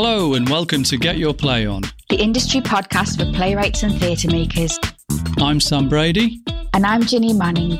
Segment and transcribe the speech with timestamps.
[0.00, 1.82] Hello, and welcome to Get Your Play On.
[2.08, 4.78] the industry podcast for playwrights and theatre makers.
[5.38, 6.40] I'm Sam Brady.
[6.72, 7.78] And I'm Ginny Manning.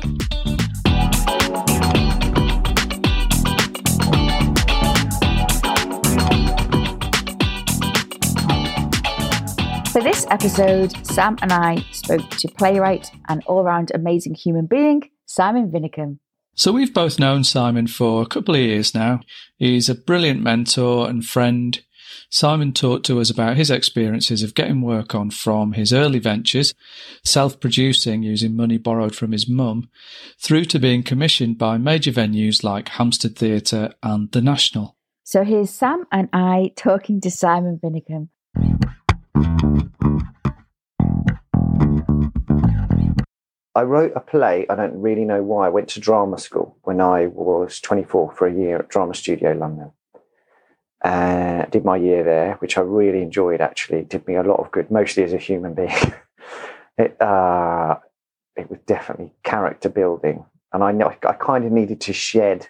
[9.93, 15.09] For this episode, Sam and I spoke to playwright and all round amazing human being,
[15.25, 16.19] Simon Vinnicombe.
[16.53, 19.21] So, we've both known Simon for a couple of years now.
[19.55, 21.79] He's a brilliant mentor and friend.
[22.29, 26.73] Simon talked to us about his experiences of getting work on from his early ventures,
[27.23, 29.89] self producing using money borrowed from his mum,
[30.39, 34.95] through to being commissioned by major venues like Hampstead Theatre and The National.
[35.23, 38.29] So here's Sam and I talking to Simon Vinnicombe.
[43.75, 44.65] I wrote a play.
[44.69, 45.67] I don't really know why.
[45.67, 49.53] I went to drama school when I was 24 for a year at Drama Studio
[49.53, 49.91] London.
[51.01, 53.61] Uh, did my year there, which I really enjoyed.
[53.61, 55.89] Actually, it did me a lot of good, mostly as a human being.
[56.97, 57.95] it uh,
[58.57, 62.67] it was definitely character building, and I know I kind of needed to shed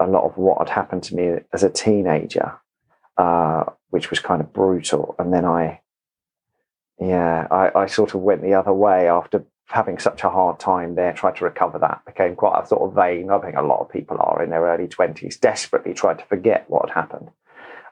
[0.00, 2.54] a lot of what had happened to me as a teenager,
[3.16, 5.14] uh, which was kind of brutal.
[5.18, 5.80] And then I,
[7.00, 10.94] yeah, I, I sort of went the other way after having such a hard time
[10.94, 13.30] there, tried to recover that, became quite a sort of vain.
[13.30, 16.64] I think a lot of people are in their early 20s, desperately tried to forget
[16.68, 17.30] what had happened.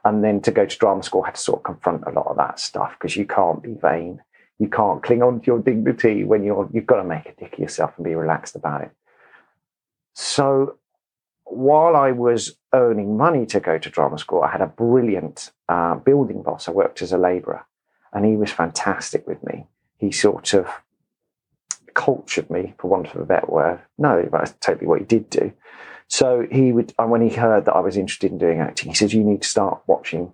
[0.05, 2.37] And then to go to drama school, had to sort of confront a lot of
[2.37, 4.21] that stuff because you can't be vain.
[4.59, 7.55] You can't cling on to your dignity when you're, you've got to make a dick
[7.55, 8.91] of yourself and be relaxed about it.
[10.15, 10.77] So
[11.45, 15.97] while I was earning money to go to drama school, I had a brilliant uh,
[15.97, 16.69] building boss.
[16.69, 17.67] I worked as a labourer
[18.13, 19.67] and he was fantastic with me.
[19.99, 20.69] He sort of
[21.95, 23.81] cultured me, for want of a better word.
[23.99, 25.53] No, that's totally what he did do.
[26.09, 28.95] So he would, and when he heard that I was interested in doing acting, he
[28.95, 30.33] said, "You need to start watching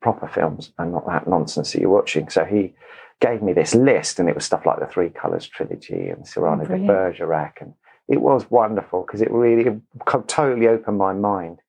[0.00, 2.74] proper films and not that nonsense that you're watching." So he
[3.20, 6.62] gave me this list, and it was stuff like the Three Colours trilogy and Cyrano
[6.62, 6.88] de Brilliant.
[6.88, 7.74] Bergerac, and
[8.08, 9.80] it was wonderful because it really it
[10.26, 11.60] totally opened my mind.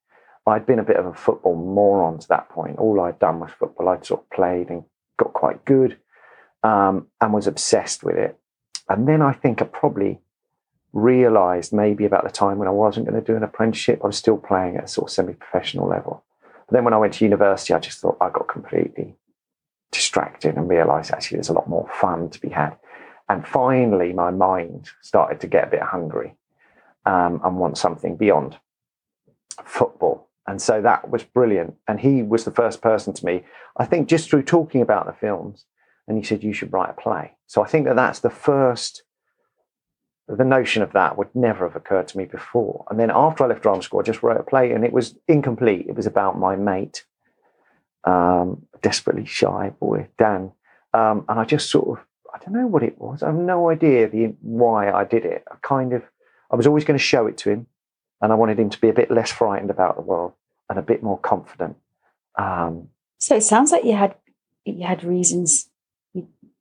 [0.45, 2.77] I'd been a bit of a football moron to that point.
[2.77, 3.89] All I'd done was football.
[3.89, 4.83] I'd sort of played and
[5.17, 5.99] got quite good,
[6.63, 8.37] um, and was obsessed with it.
[8.89, 10.21] And then I think I probably
[10.93, 14.17] realized maybe about the time when I wasn't going to do an apprenticeship, I was
[14.17, 16.23] still playing at a sort of semi professional level.
[16.41, 19.15] But then when I went to university, I just thought I got completely
[19.91, 22.77] distracted and realized actually there's a lot more fun to be had.
[23.29, 26.35] And finally, my mind started to get a bit hungry
[27.05, 28.57] um, and want something beyond
[29.65, 30.29] football.
[30.45, 31.75] And so that was brilliant.
[31.87, 33.43] And he was the first person to me,
[33.77, 35.65] I think, just through talking about the films.
[36.07, 37.31] And he said, You should write a play.
[37.47, 39.03] So I think that that's the first,
[40.27, 42.85] the notion of that would never have occurred to me before.
[42.89, 45.15] And then after I left drama school, I just wrote a play and it was
[45.27, 45.85] incomplete.
[45.87, 47.05] It was about my mate,
[48.05, 50.51] um, desperately shy boy, Dan.
[50.93, 53.21] Um, and I just sort of, I don't know what it was.
[53.21, 55.43] I have no idea the why I did it.
[55.51, 56.03] I kind of,
[56.49, 57.67] I was always going to show it to him
[58.21, 60.33] and I wanted him to be a bit less frightened about the world
[60.69, 61.75] and a bit more confident.
[62.37, 64.15] Um, So it sounds like you had
[64.65, 65.69] you had reasons.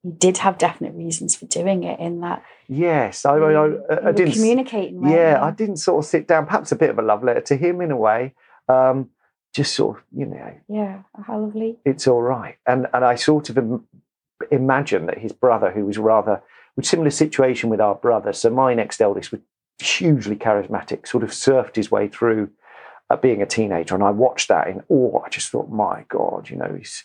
[0.02, 2.00] You, did have definite reasons for doing it.
[2.00, 4.34] In that, yes, I, I, I, you I didn't.
[4.34, 5.00] communicating.
[5.00, 5.42] weren't yeah?
[5.42, 6.46] I didn't sort of sit down.
[6.46, 8.34] Perhaps a bit of a love letter to him in a way.
[8.68, 9.10] Um,
[9.54, 11.76] just sort of, you know, Yeah, how lovely.
[11.84, 12.56] it's all right.
[12.66, 13.84] And and I sort of Im-
[14.50, 16.42] imagined that his brother, who was rather
[16.74, 19.40] with similar situation with our brother, so my next eldest was
[19.78, 22.50] hugely charismatic, sort of surfed his way through
[23.10, 25.22] uh, being a teenager, and I watched that in awe.
[25.24, 27.04] I just thought, my God, you know, his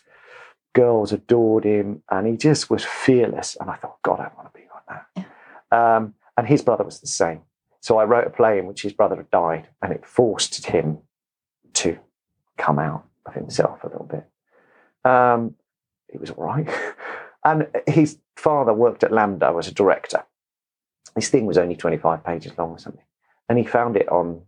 [0.78, 3.56] girls adored him, and he just was fearless.
[3.60, 5.76] And I thought, God, I want to be like that.
[5.76, 7.40] Um, and his brother was the same.
[7.80, 10.98] So I wrote a play in which his brother had died, and it forced him
[11.74, 11.98] to
[12.56, 14.24] come out of himself a little bit.
[15.10, 15.56] Um,
[16.08, 16.68] it was all right.
[17.44, 20.24] and his father worked at LAMDA as a director.
[21.16, 23.04] This thing was only 25 pages long or something.
[23.48, 24.42] And he found it on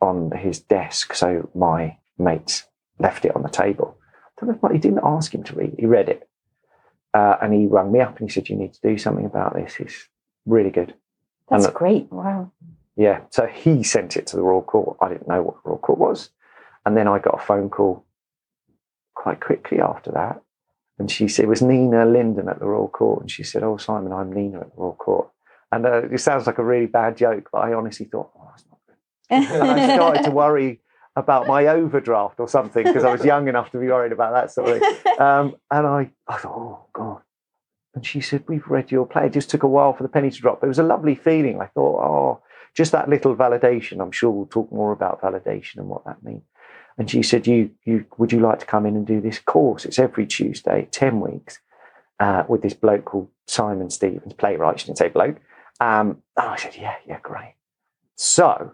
[0.00, 1.14] on his desk.
[1.14, 2.64] So my mates
[2.98, 3.98] left it on the table.
[4.40, 5.80] Don't know if he didn't ask him to read it.
[5.80, 6.28] He read it.
[7.14, 9.54] Uh, and he rang me up and he said, You need to do something about
[9.54, 9.76] this.
[9.78, 10.08] It's
[10.44, 10.94] really good.
[11.48, 12.12] That's And- great.
[12.12, 12.52] Wow.
[12.96, 13.20] Yeah.
[13.30, 14.96] So he sent it to the Royal Court.
[15.00, 16.30] I didn't know what the Royal Court was.
[16.84, 18.04] And then I got a phone call
[19.14, 20.40] quite quickly after that.
[20.98, 23.20] And she said, it was Nina Linden at the Royal Court.
[23.22, 25.28] And she said, Oh, Simon, I'm Nina at the Royal Court.
[25.72, 28.64] And uh, it sounds like a really bad joke, but I honestly thought, Oh, that's
[28.70, 28.96] not good.
[29.62, 30.80] And I started to worry
[31.16, 34.52] about my overdraft or something because I was young enough to be worried about that
[34.52, 34.96] sort of thing.
[35.16, 37.22] Um, and I, I thought, Oh, God.
[37.94, 39.26] And she said, We've read your play.
[39.26, 40.60] It just took a while for the penny to drop.
[40.60, 41.58] But it was a lovely feeling.
[41.58, 42.42] I thought, Oh,
[42.74, 44.02] just that little validation.
[44.02, 46.42] I'm sure we'll talk more about validation and what that means.
[46.98, 49.84] And she said, "You, you, would you like to come in and do this course?
[49.84, 51.58] It's every Tuesday, ten weeks,
[52.20, 54.80] uh, with this bloke called Simon Stephens, playwright.
[54.80, 55.36] She didn't say bloke.
[55.80, 57.54] Um, and I said, yeah, yeah, great.
[58.14, 58.72] So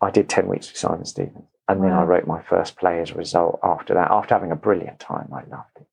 [0.00, 3.10] I did ten weeks with Simon Stephens, and then I wrote my first play as
[3.10, 3.58] a result.
[3.62, 5.86] After that, after having a brilliant time, I loved it.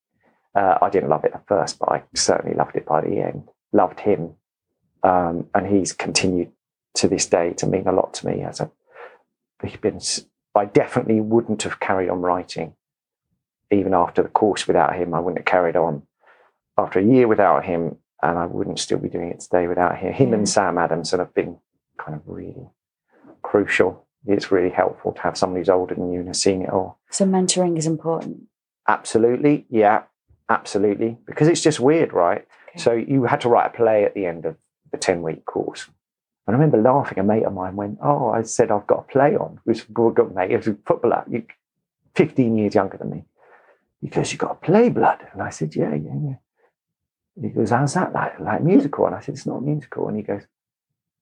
[0.54, 3.48] Uh, I didn't love it at first, but I certainly loved it by the end.
[3.72, 4.34] Loved him,
[5.02, 6.52] um, and he's continued
[6.94, 8.42] to this day to mean a lot to me.
[8.42, 8.70] As a,
[9.62, 10.00] he's been,
[10.54, 12.74] I definitely wouldn't have carried on writing,
[13.70, 15.14] even after the course without him.
[15.14, 16.02] I wouldn't have carried on
[16.78, 20.12] after a year without him, and I wouldn't still be doing it today without him.
[20.12, 21.58] Him and Sam Adamson have been
[21.98, 22.68] kind of really
[23.46, 24.04] crucial.
[24.26, 26.98] It's really helpful to have someone who's older than you and has seen it all.
[27.10, 28.42] So mentoring is important.
[28.88, 30.02] Absolutely, yeah,
[30.48, 31.16] absolutely.
[31.26, 32.44] Because it's just weird, right?
[32.70, 32.78] Okay.
[32.78, 34.56] So you had to write a play at the end of
[34.90, 35.86] the 10 week course.
[36.46, 37.18] And I remember laughing.
[37.18, 39.60] A mate of mine went, Oh, I said, I've got a play on.
[39.64, 40.50] It was a good mate.
[40.50, 41.44] He was a footballer, you,
[42.16, 43.24] 15 years younger than me.
[44.00, 45.20] He goes, You got a play, blood?
[45.32, 46.36] And I said, Yeah, yeah, yeah.
[47.40, 48.40] He goes, How's that like?
[48.40, 49.06] Like musical?
[49.06, 50.08] And I said, It's not a musical.
[50.08, 50.42] And he goes,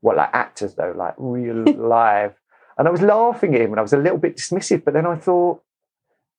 [0.05, 0.93] What, like actors though?
[0.97, 2.35] Like real live?
[2.77, 4.85] And I was laughing at him and I was a little bit dismissive.
[4.85, 5.62] But then I thought,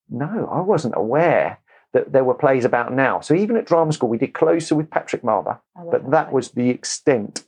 [0.10, 1.60] No, I wasn't aware
[1.94, 3.22] that there were plays about now.
[3.22, 5.60] So even at drama school, we did Closer with Patrick Marber
[5.92, 7.44] but that was the extent.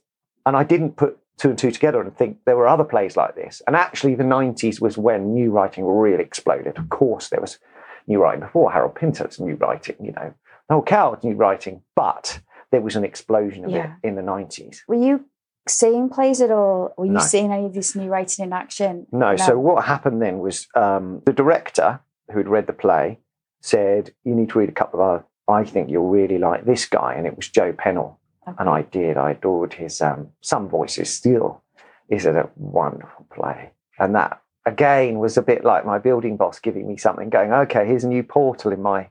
[0.46, 3.36] And I didn't put two and two together and think there were other plays like
[3.36, 3.62] this.
[3.68, 6.78] And actually, the 90s was when new writing really exploded.
[6.78, 7.60] Of course, there was
[8.08, 8.72] new writing before.
[8.72, 10.34] Harold Pinter's new writing, you know,
[10.70, 12.40] Noel Coward's new writing, but
[12.72, 13.94] there was an explosion of Yeah.
[14.02, 14.80] it in the 90s.
[14.88, 15.26] Were you
[15.70, 16.94] seeing plays at all?
[16.98, 17.20] Were you No.
[17.20, 19.08] seeing any of this new writing in action?
[19.12, 22.00] No, so what happened then was um, the director
[22.32, 23.20] who had read the play
[23.62, 26.86] said, You need to read a couple of other, I think you'll really like this
[26.86, 27.14] guy.
[27.16, 28.18] And it was Joe Penhall.
[28.60, 29.18] and I did.
[29.18, 31.64] I adored his um, some voices still.
[32.10, 36.58] Is it a wonderful play, and that again was a bit like my building boss
[36.60, 39.10] giving me something, going, "Okay, here's a new portal in my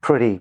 [0.00, 0.40] pretty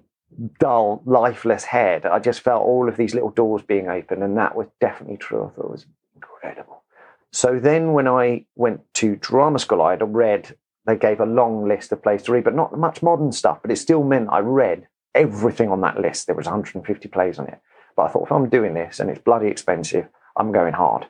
[0.59, 4.55] dull, lifeless head." I just felt all of these little doors being open, and that
[4.55, 5.45] was definitely true.
[5.45, 5.85] I thought it was
[6.15, 6.83] incredible.
[7.31, 10.55] So then, when I went to drama school, I had read.
[10.85, 13.59] They gave a long list of plays to read, but not much modern stuff.
[13.61, 16.27] But it still meant I read everything on that list.
[16.27, 17.59] There was 150 plays on it.
[17.95, 21.07] But I thought, if I'm doing this and it's bloody expensive, I'm going hard.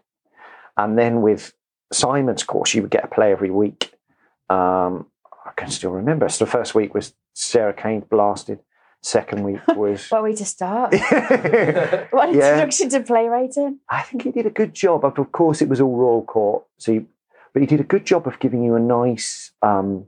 [0.78, 1.54] And then with
[1.92, 3.94] Simon's course, you would get a play every week.
[4.50, 5.08] Um,
[5.46, 6.30] I can still remember.
[6.30, 8.60] So the first week was Sarah Kane's Blasted.
[9.06, 10.10] Second week was.
[10.10, 10.94] What way to start?
[10.96, 12.50] I What Yeah.
[12.54, 13.80] introduction to playwriting?
[13.88, 15.06] I think he did a good job.
[15.06, 17.06] Of of course, it was all Royal Court, so you,
[17.54, 20.08] but he did a good job of giving you a nice, um,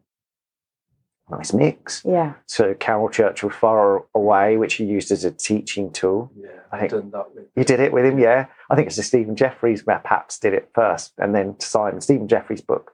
[1.30, 2.02] nice mix.
[2.06, 2.34] Yeah.
[2.48, 6.32] So Caryl Churchill Far Away, which he used as a teaching tool.
[6.36, 7.46] Yeah, I think- done that with.
[7.56, 8.48] You did it with him, yeah.
[8.72, 12.28] I think it's the Stephen Jeffreys where Paps did it first, and then Simon Stephen
[12.28, 12.94] Jeffreys' book,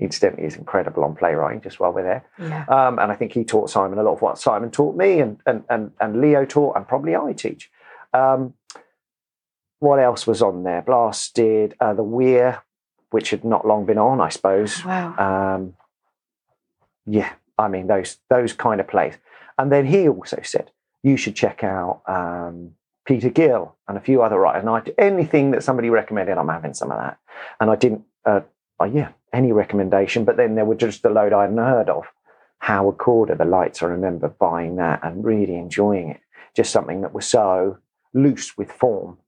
[0.00, 1.60] incidentally, is incredible on playwriting.
[1.60, 2.64] Just while we're there, Yeah.
[2.68, 5.40] um, and I think he taught Simon a lot of what Simon taught me, and
[5.46, 7.70] and and, and Leo taught, and probably I teach.
[8.12, 8.54] Um,
[9.80, 10.82] what else was on there?
[10.82, 12.62] Blasted, uh, the Weir,
[13.10, 14.84] which had not long been on, I suppose.
[14.84, 15.14] Wow.
[15.56, 15.74] Um,
[17.06, 19.14] yeah, I mean those those kind of plays.
[19.56, 20.70] And then he also said
[21.02, 22.72] you should check out um,
[23.06, 24.60] Peter Gill and a few other writers.
[24.64, 27.18] And I, anything that somebody recommended, I'm having some of that.
[27.60, 28.40] And I didn't, uh,
[28.80, 30.24] oh yeah, any recommendation.
[30.24, 32.04] But then there were just a load I hadn't heard of.
[32.60, 33.82] Howard Korder, The Lights.
[33.82, 36.20] I remember buying that and really enjoying it.
[36.56, 37.78] Just something that was so
[38.14, 39.18] loose with form.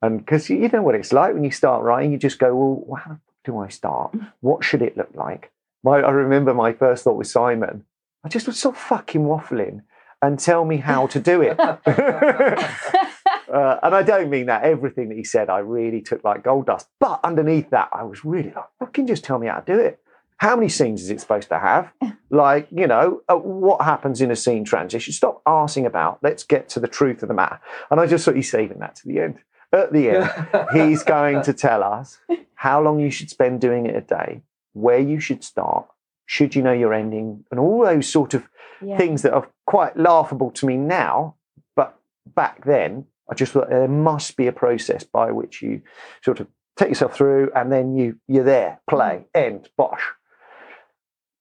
[0.00, 3.00] And because you know what it's like when you start writing, you just go, well,
[3.00, 4.14] how do I start?
[4.40, 5.50] What should it look like?
[5.82, 7.84] My, I remember my first thought with Simon.
[8.22, 9.82] I just was sort of fucking waffling
[10.22, 11.58] and tell me how to do it.
[13.54, 16.66] uh, and I don't mean that everything that he said I really took like gold
[16.66, 16.88] dust.
[16.98, 20.00] But underneath that, I was really like, fucking just tell me how to do it.
[20.38, 21.92] How many scenes is it supposed to have?
[22.30, 25.12] Like, you know, uh, what happens in a scene transition?
[25.12, 26.18] Stop asking about.
[26.20, 27.60] Let's get to the truth of the matter.
[27.92, 29.38] And I just thought he's saving that to the end.
[29.72, 32.18] At the end, he's going to tell us
[32.56, 34.42] how long you should spend doing it a day,
[34.72, 35.86] where you should start,
[36.26, 38.48] should you know your ending, and all those sort of
[38.82, 38.98] yeah.
[38.98, 41.36] things that are quite laughable to me now.
[41.76, 41.96] But
[42.26, 45.82] back then, I just thought there must be a process by which you
[46.22, 50.02] sort of take yourself through and then you, you're there, play, end, bosh.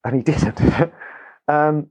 [0.06, 0.60] And he didn't.
[1.48, 1.88] um,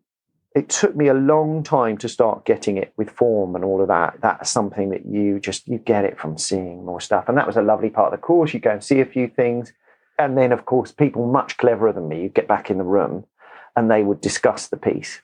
[0.54, 3.88] it took me a long time to start getting it with form and all of
[3.88, 4.18] that.
[4.20, 7.56] That's something that you just you get it from seeing more stuff, and that was
[7.56, 8.52] a lovely part of the course.
[8.52, 9.72] You go and see a few things,
[10.18, 12.22] and then of course people much cleverer than me.
[12.22, 13.24] You get back in the room,
[13.76, 15.22] and they would discuss the piece,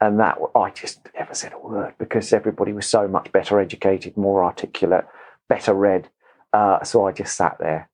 [0.00, 4.16] and that I just never said a word because everybody was so much better educated,
[4.16, 5.06] more articulate,
[5.48, 6.08] better read.
[6.52, 7.88] Uh, so I just sat there.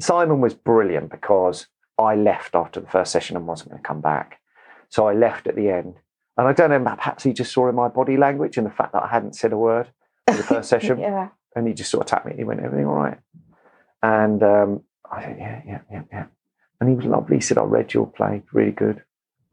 [0.00, 1.66] Simon was brilliant because
[1.98, 4.40] I left after the first session and wasn't going to come back.
[4.88, 5.96] So I left at the end.
[6.36, 8.92] And I don't know, perhaps he just saw in my body language and the fact
[8.92, 9.88] that I hadn't said a word
[10.26, 10.98] for the first session.
[10.98, 11.28] yeah.
[11.54, 13.18] And he just sort of tapped me and he went, Everything all right?
[14.02, 16.26] And um, I said, Yeah, yeah, yeah, yeah.
[16.80, 17.36] And he was lovely.
[17.38, 19.02] He said, I read your play, really good.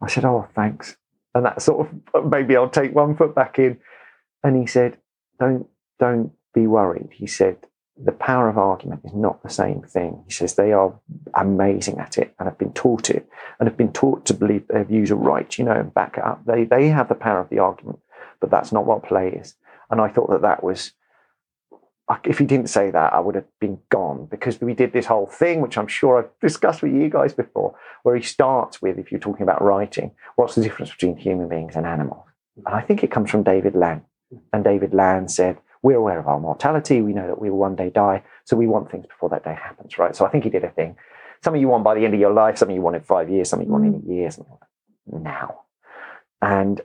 [0.02, 0.96] I said, Oh, thanks.
[1.38, 3.78] And that sort of maybe I'll take one foot back in.
[4.44, 4.98] And he said,
[5.40, 5.68] Don't
[6.00, 7.10] don't be worried.
[7.12, 7.58] He said,
[8.04, 10.24] the power of argument is not the same thing.
[10.28, 10.94] He says they are
[11.34, 13.28] amazing at it and have been taught it
[13.60, 16.24] and have been taught to believe their views are right, you know, and back it
[16.24, 16.46] up.
[16.46, 18.00] They, they have the power of the argument,
[18.40, 19.56] but that's not what play is.
[19.90, 20.92] And I thought that that was,
[22.24, 25.28] if he didn't say that, I would have been gone because we did this whole
[25.28, 29.12] thing, which I'm sure I've discussed with you guys before, where he starts with, if
[29.12, 32.26] you're talking about writing, what's the difference between human beings and animals?
[32.56, 34.02] And I think it comes from David Land.
[34.54, 37.02] And David Land said, we're aware of our mortality.
[37.02, 38.24] We know that we will one day die.
[38.46, 40.16] So we want things before that day happens, right?
[40.16, 40.96] So I think he did a thing.
[41.44, 43.50] Something you want by the end of your life, something you want in five years,
[43.50, 44.16] something you want in a mm.
[44.16, 45.62] year, something like now.
[46.42, 46.82] And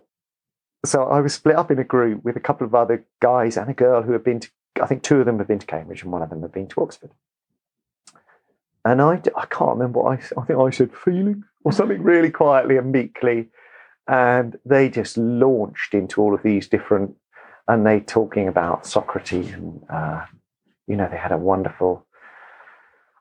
[0.84, 3.70] so I was split up in a group with a couple of other guys and
[3.70, 4.50] a girl who had been to,
[4.80, 6.68] I think two of them have been to Cambridge and one of them have been
[6.68, 7.10] to Oxford.
[8.84, 12.30] And I, I can't remember what I, I think I said feeling or something really
[12.30, 13.48] quietly and meekly.
[14.08, 17.16] And they just launched into all of these different
[17.68, 20.24] and they talking about Socrates and uh,
[20.86, 22.06] you know they had a wonderful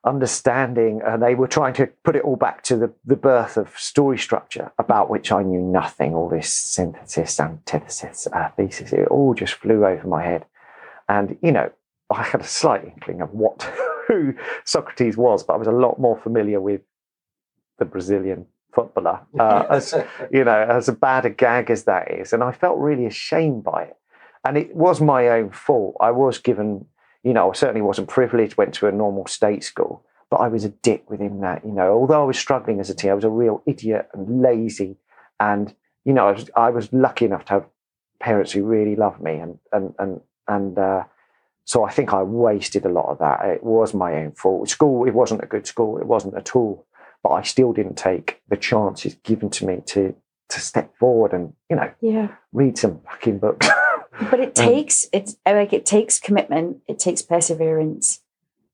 [0.04, 3.78] understanding and they were trying to put it all back to the, the birth of
[3.78, 9.36] story structure about which I knew nothing all this synthesis antithesis uh, thesis it all
[9.36, 10.46] just flew over my head
[11.10, 11.70] and you know
[12.14, 13.62] I had a slight inkling of what
[14.08, 14.34] who
[14.66, 16.82] Socrates was but I was a lot more familiar with
[17.80, 19.94] the Brazilian footballer uh, as
[20.32, 23.84] you know as bad a gag as that is and I felt really ashamed by
[23.84, 23.98] it
[24.44, 25.96] and it was my own fault.
[26.00, 26.86] I was given,
[27.24, 30.66] you know, I certainly wasn't privileged, went to a normal state school, but I was
[30.66, 31.94] a dick within that, you know.
[31.94, 34.98] Although I was struggling as a teen, I was a real idiot and lazy.
[35.40, 35.74] And,
[36.06, 37.66] you know, I was, I was lucky enough to have
[38.20, 39.36] parents who really loved me.
[39.36, 40.22] And, and, and,
[40.56, 41.04] and, uh,
[41.64, 43.46] so I think I wasted a lot of that.
[43.46, 44.68] It was my own fault.
[44.70, 45.98] School, it wasn't a good school.
[46.00, 46.86] It wasn't at all.
[47.24, 50.16] But I still didn't take the chances given to me to
[50.50, 52.28] to step forward and you know Yeah.
[52.52, 53.68] read some fucking books.
[54.30, 58.20] But it takes it's like it takes commitment, it takes perseverance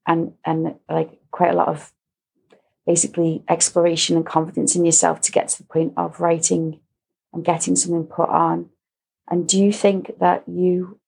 [0.08, 1.94] and and like quite a lot of
[2.86, 6.80] basically exploration and confidence in yourself to get to the point of writing
[7.34, 8.70] and getting something put on.
[9.30, 11.00] And do you think that you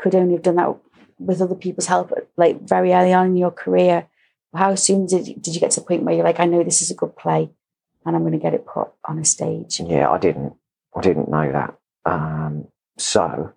[0.00, 0.74] could only have done that
[1.18, 4.06] with other people's help, like very early on in your career?
[4.54, 6.64] How soon did you, did you get to the point where you're like, I know
[6.64, 7.50] this is a good play,
[8.04, 9.80] and I'm going to get it put on a stage?
[9.80, 10.54] Yeah, I didn't.
[10.96, 11.74] I didn't know that.
[12.04, 12.66] Um,
[12.96, 13.52] so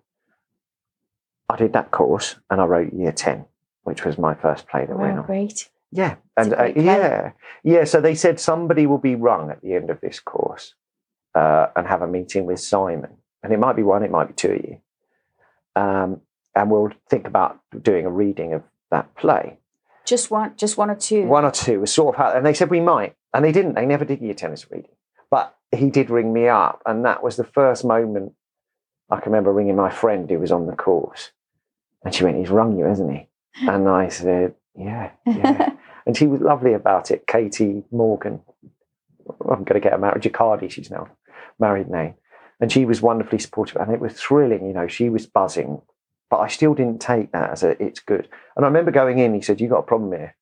[1.48, 3.46] I did that course and I wrote Year Ten,
[3.82, 5.26] which was my first play that went on.
[5.26, 5.68] great!
[5.90, 7.32] Yeah, It's and uh, yeah,
[7.62, 7.84] yeah.
[7.84, 10.74] So they said somebody will be rung at the end of this course
[11.34, 14.34] uh, and have a meeting with Simon, and it might be one, it might be
[14.34, 14.80] two of you,
[15.76, 16.20] um,
[16.54, 19.58] and we'll think about doing a reading of that play.
[20.04, 21.24] Just one, just one or two.
[21.24, 23.74] One or two was sort of how, and they said we might, and they didn't.
[23.74, 24.90] They never did year tennis reading,
[25.30, 28.34] but he did ring me up, and that was the first moment
[29.10, 31.30] I can remember ringing my friend who was on the course,
[32.04, 33.28] and she went, "He's rung you, hasn't he?"
[33.68, 35.72] And I said, "Yeah, yeah,"
[36.06, 37.26] and she was lovely about it.
[37.26, 38.42] Katie Morgan,
[39.28, 40.22] I'm going to get her married.
[40.22, 41.08] Jacardi, she's now
[41.58, 42.14] married name,
[42.60, 44.66] and she was wonderfully supportive, and it was thrilling.
[44.66, 45.80] You know, she was buzzing,
[46.30, 48.28] but I still didn't take that as a it's good.
[48.56, 50.34] And I remember going in, he said, "You got a problem here."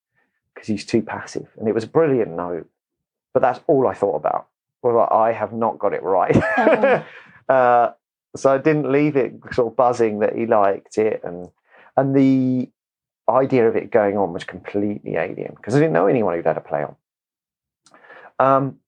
[0.62, 1.48] because he's too passive.
[1.58, 2.68] And it was a brilliant note.
[3.34, 4.48] But that's all I thought about.
[4.82, 6.36] Well, like, I have not got it right.
[6.58, 7.04] Oh.
[7.52, 7.92] uh,
[8.36, 11.20] so I didn't leave it sort of buzzing that he liked it.
[11.24, 11.48] And
[11.96, 12.70] and the
[13.28, 16.56] idea of it going on was completely alien because I didn't know anyone who'd had
[16.56, 16.96] a play on.
[18.38, 18.78] Um,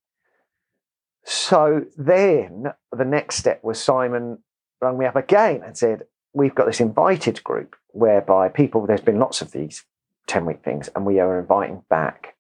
[1.25, 4.39] so then the next step was Simon
[4.81, 9.21] rang me up again and said, We've got this invited group whereby people, there's been
[9.21, 9.85] lots of these
[10.27, 12.35] 10 week things, and we are inviting back.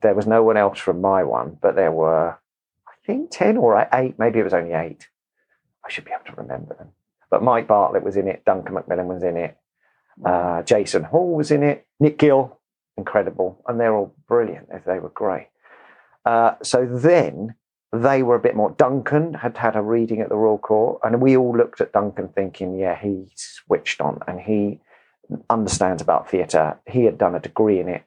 [0.00, 2.38] There was no one else from my one, but there were,
[2.86, 5.08] I think, 10 or eight, maybe it was only eight.
[5.84, 6.90] I should be able to remember them.
[7.30, 9.56] But Mike Bartlett was in it, Duncan Macmillan was in it,
[10.24, 12.60] uh, Jason Hall was in it, Nick Gill,
[12.96, 14.68] incredible, and they're all brilliant.
[14.86, 15.48] They were great.
[16.24, 17.54] Uh, so then
[17.92, 18.70] they were a bit more.
[18.78, 22.28] Duncan had had a reading at the Royal Court, and we all looked at Duncan
[22.28, 24.80] thinking, yeah, he switched on and he
[25.50, 26.78] understands about theatre.
[26.86, 28.04] He had done a degree in it,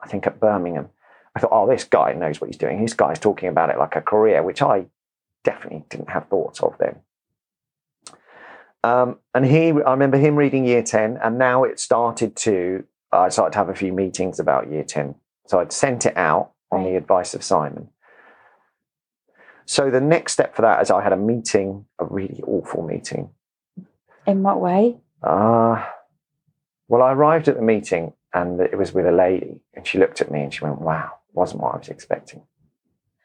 [0.00, 0.88] I think, at Birmingham.
[1.34, 2.82] I thought, oh, this guy knows what he's doing.
[2.82, 4.86] This guy's talking about it like a career, which I
[5.44, 6.96] definitely didn't have thoughts of then.
[8.82, 12.84] Um, and he, I remember him reading Year Ten, and now it started to.
[13.12, 15.14] I started to have a few meetings about Year Ten,
[15.46, 17.90] so I'd sent it out on the advice of Simon.
[19.70, 23.30] So the next step for that is I had a meeting, a really awful meeting.
[24.26, 24.96] In what way?
[25.22, 25.86] Uh,
[26.88, 30.20] well, I arrived at the meeting and it was with a lady, and she looked
[30.20, 32.42] at me and she went, "Wow, wasn't what I was expecting."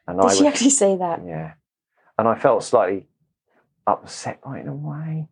[0.06, 1.22] And Did I she was, actually say that?
[1.26, 1.54] yeah,
[2.16, 3.08] and I felt slightly
[3.88, 5.26] upset by it in a way.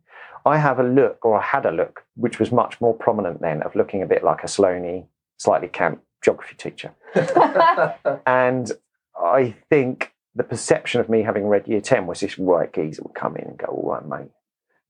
[0.45, 3.61] I have a look, or I had a look, which was much more prominent then,
[3.63, 5.07] of looking a bit like a Sloaney,
[5.37, 6.91] slightly camp geography teacher.
[8.27, 8.69] And
[9.17, 13.15] I think the perception of me having read year 10 was this white geezer would
[13.15, 14.31] come in and go, all right, mate.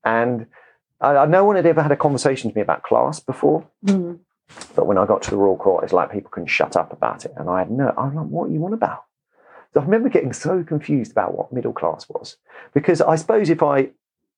[0.04, 0.46] And
[1.00, 3.66] I, I- no one had ever had a conversation to me about class before.
[3.86, 4.14] Hmm.
[4.76, 7.24] But when I got to the Royal Court, it's like people couldn't shut up about
[7.24, 7.32] it.
[7.36, 9.04] And I had no, I'm like, what are you on about?
[9.74, 12.36] So I remember getting so confused about what middle class was.
[12.72, 13.90] Because I suppose if I,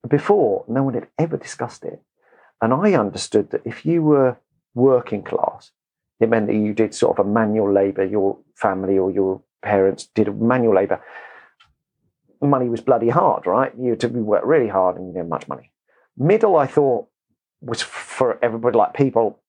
[0.09, 2.03] before, no one had ever discussed it.
[2.63, 4.39] And I understood that if you were
[4.75, 5.71] working class,
[6.21, 10.07] it meant that you did sort of a manual labour, your family or your parents
[10.15, 11.01] did manual labour.
[12.41, 13.73] Money was bloody hard, right?
[13.79, 15.73] You had to work really hard and you didn't have much money.
[16.17, 17.09] Middle, I thought,
[17.61, 19.41] was for everybody like people,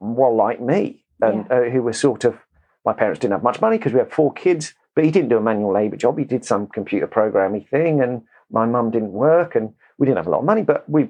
[0.00, 2.36] well, like me, and uh, who were sort of,
[2.84, 5.36] my parents didn't have much money because we had four kids, but he didn't do
[5.36, 6.18] a manual labour job.
[6.18, 10.26] He did some computer programming thing, and my mum didn't work, and we didn't have
[10.26, 11.02] a lot of money, but we,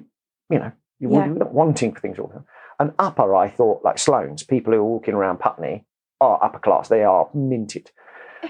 [0.49, 1.27] you know, we Yeah.
[1.27, 2.45] were not wanting for things all the time.
[2.79, 5.85] And upper, I thought, like Sloane's, people who are walking around Putney
[6.21, 6.87] are upper class.
[6.87, 7.91] They are minted.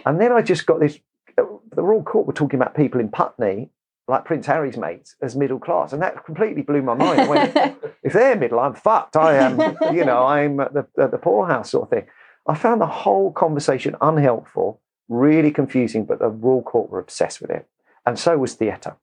[0.06, 1.00] And then I just got this.
[1.38, 3.70] The Royal Court were talking about people in Putney,
[4.08, 7.30] like Prince Harry's mates, as middle class, and that completely blew my mind.
[7.30, 7.56] Went,
[8.04, 9.18] if they're middle, I'm fucked.
[9.18, 9.60] I am,
[9.94, 12.08] you know, I'm at the, at the poorhouse sort of thing.
[12.48, 17.50] I found the whole conversation unhelpful, really confusing, but the Royal Court were obsessed with
[17.50, 17.68] it.
[18.06, 18.96] And so was theatre.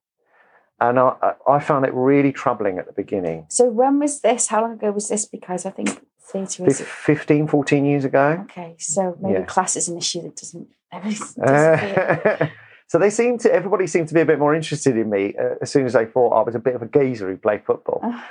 [0.80, 3.46] And I I found it really troubling at the beginning.
[3.48, 4.48] so when was this?
[4.48, 5.26] How long ago was this?
[5.26, 8.38] Because I think Fif- 15, 14 years ago.
[8.44, 8.74] okay.
[8.78, 9.44] So maybe Yeah.
[9.44, 10.68] class is an issue that doesn't.
[11.04, 12.38] disappear.
[12.40, 12.46] Uh,
[12.86, 15.54] so they seemed to, everybody seemed to be a bit more interested in me uh,
[15.62, 18.00] as soon as they thought I was a bit of a geezer who played football.
[18.02, 18.30] Ah.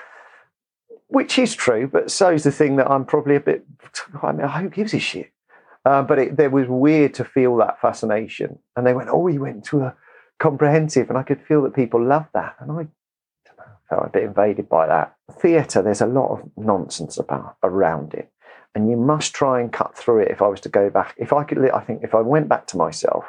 [1.08, 3.65] Which is true, but so's the thing that I'm probably a bit,
[4.23, 5.32] I mean, who gives a shit?
[5.84, 8.60] Uh, but it, there was weird to feel that fascination.
[8.75, 9.95] And they went, oh, you went to a
[10.39, 11.10] comprehensive.
[11.10, 12.56] And I could feel that people loved that.
[12.60, 12.88] And I
[13.97, 15.15] a bit invaded by that.
[15.39, 18.32] Theatre, there's a lot of nonsense about around it.
[18.73, 21.15] And you must try and cut through it if I was to go back.
[21.17, 23.25] If I could, I think if I went back to myself,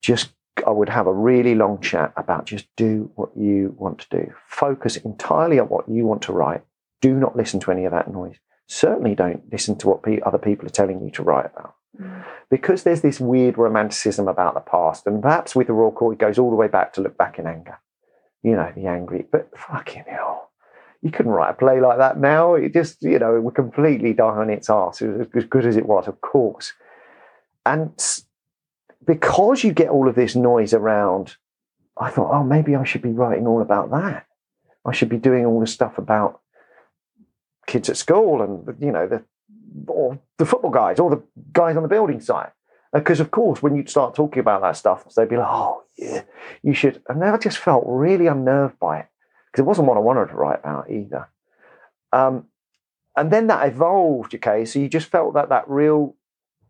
[0.00, 0.30] just
[0.66, 4.32] I would have a really long chat about just do what you want to do.
[4.46, 6.62] Focus entirely on what you want to write.
[7.00, 8.36] Do not listen to any of that noise.
[8.68, 11.74] Certainly don't listen to what pe- other people are telling you to write about.
[12.00, 12.24] Mm.
[12.50, 16.20] Because there's this weird romanticism about the past, and perhaps with the Royal Court, it
[16.20, 17.78] goes all the way back to look back in anger.
[18.42, 20.50] You know, the angry, but fucking hell.
[21.00, 22.54] You couldn't write a play like that now.
[22.54, 25.02] It just, you know, it would completely die on its arse.
[25.02, 26.72] It was as good as it was, of course.
[27.66, 27.92] And
[29.04, 31.36] because you get all of this noise around,
[31.96, 34.26] I thought, oh, maybe I should be writing all about that.
[34.84, 36.40] I should be doing all the stuff about
[37.66, 39.22] kids at school and you know the
[39.86, 42.50] or the football guys or the guys on the building site.
[42.92, 46.22] Because of course, when you start talking about that stuff, they'd be like, "Oh, yeah,
[46.62, 49.06] you should." And I just felt really unnerved by it
[49.46, 51.28] because it wasn't what I wanted to write about either.
[52.12, 52.46] Um,
[53.16, 54.34] and then that evolved.
[54.34, 56.16] Okay, so you just felt that that real.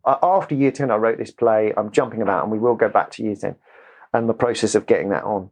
[0.05, 1.73] Uh, after year ten, I wrote this play.
[1.77, 3.57] I'm jumping about, and we will go back to year ten
[4.13, 5.51] and the process of getting that on.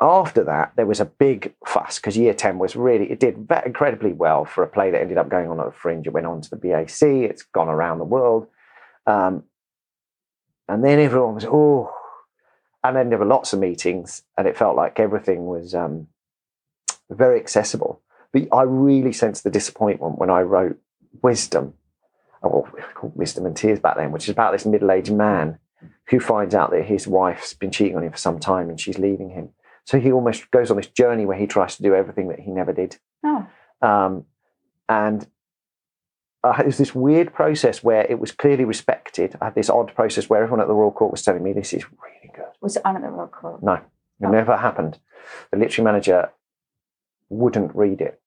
[0.00, 4.12] After that, there was a big fuss because year 10 was really, it did incredibly
[4.12, 6.06] well for a play that ended up going on at the Fringe.
[6.06, 8.46] It went on to the BAC, it's gone around the world.
[9.06, 9.44] Um,
[10.70, 11.92] and then everyone was, oh,
[12.84, 16.06] and then there were lots of meetings, and it felt like everything was um,
[17.10, 18.00] very accessible.
[18.32, 20.78] But I really sensed the disappointment when I wrote
[21.22, 21.74] Wisdom,
[22.42, 25.58] or called Wisdom and Tears back then, which is about this middle aged man
[26.08, 28.98] who finds out that his wife's been cheating on him for some time and she's
[28.98, 29.50] leaving him.
[29.84, 32.50] So he almost goes on this journey where he tries to do everything that he
[32.50, 32.96] never did.
[33.24, 33.46] Oh,
[33.82, 34.24] Um,
[34.88, 35.26] and
[36.42, 39.36] uh, it was this weird process where it was clearly respected.
[39.40, 41.72] I had this odd process where everyone at the Royal Court was telling me this
[41.72, 42.46] is really good.
[42.60, 43.62] was it on at the Royal Court?
[43.62, 43.82] No, it
[44.24, 44.30] Oh.
[44.30, 44.98] never happened.
[45.50, 46.30] The literary manager
[47.28, 48.20] wouldn't read it.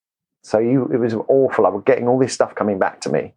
[0.44, 1.66] So you, it was awful.
[1.66, 3.34] I was getting all this stuff coming back to me,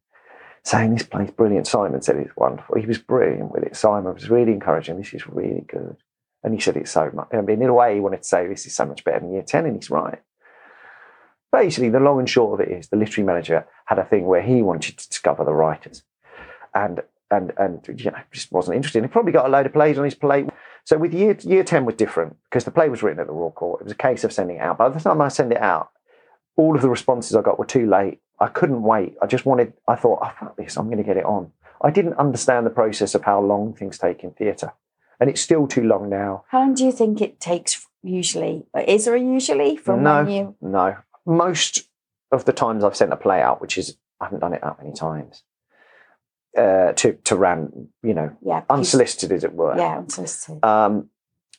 [0.64, 1.66] saying this play's brilliant.
[1.66, 2.76] Simon said it's wonderful.
[2.78, 3.76] He was brilliant with it.
[3.76, 4.96] Simon was really encouraging.
[4.98, 5.96] This is really good.
[6.42, 7.28] And he said it so much.
[7.32, 9.32] I mean, in a way, he wanted to say this is so much better than
[9.32, 10.20] year 10, and he's right.
[11.62, 14.42] Basically, the long and short of it is the literary manager had a thing where
[14.42, 16.02] he wanted to discover the writers.
[16.74, 19.02] And and and you know, just wasn't interested.
[19.02, 20.46] He probably got a load of plays on his plate.
[20.84, 23.50] So with year year 10 was different because the play was written at the Royal
[23.50, 23.80] Court.
[23.80, 24.78] It was a case of sending it out.
[24.78, 25.90] By the time I send it out,
[26.56, 28.20] all of the responses I got were too late.
[28.38, 29.16] I couldn't wait.
[29.22, 31.52] I just wanted, I thought, oh, fuck this, I'm going to get it on.
[31.82, 34.72] I didn't understand the process of how long things take in theatre.
[35.18, 36.44] And it's still too long now.
[36.48, 38.66] How long do you think it takes usually?
[38.86, 40.22] Is there a usually from No.
[40.24, 40.54] when you?
[40.60, 40.96] No.
[41.26, 41.88] Most
[42.32, 44.78] of the times I've sent a play out, which is, I haven't done it that
[44.78, 45.42] many times,
[46.56, 49.76] uh, to, to ran, you know, Yeah, unsolicited as it were.
[49.76, 50.64] Yeah, unsolicited.
[50.64, 51.10] Um,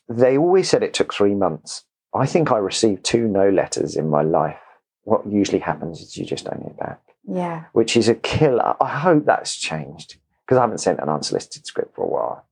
[0.08, 1.84] they always said it took three months.
[2.14, 4.58] I think I received two no letters in my life.
[5.02, 8.74] What usually happens is you just don't hear back, yeah, which is a killer.
[8.80, 12.46] I hope that's changed because I haven't sent an unsolicited script for a while.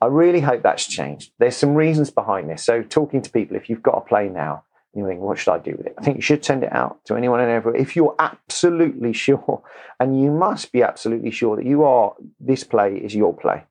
[0.00, 1.32] I really hope that's changed.
[1.38, 2.64] There's some reasons behind this.
[2.64, 4.64] So, talking to people, if you've got a play now,
[4.94, 5.94] and you think, what should I do with it?
[5.98, 7.80] I think you should send it out to anyone and everyone.
[7.80, 9.62] If you're absolutely sure,
[9.98, 13.64] and you must be absolutely sure that you are, this play is your play.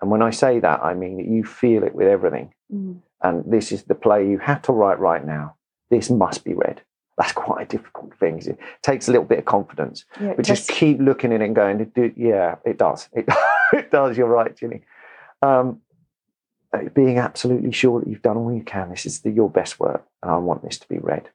[0.00, 2.52] And when I say that, I mean that you feel it with everything.
[2.72, 3.00] Mm.
[3.22, 5.54] And this is the play you have to write right now.
[5.90, 6.82] This must be read.
[7.18, 8.38] That's quite a difficult thing.
[8.38, 10.04] It takes a little bit of confidence.
[10.20, 10.32] yeah.
[10.34, 13.08] But just does- keep looking at it and going, yeah, it does.
[13.12, 13.26] It,
[13.72, 14.16] it does.
[14.16, 14.80] You're right, Ginny.
[15.42, 15.80] Um,
[16.94, 18.90] being absolutely sure that you've done all you can.
[18.90, 21.28] This is the, your best work, and I want this to be read.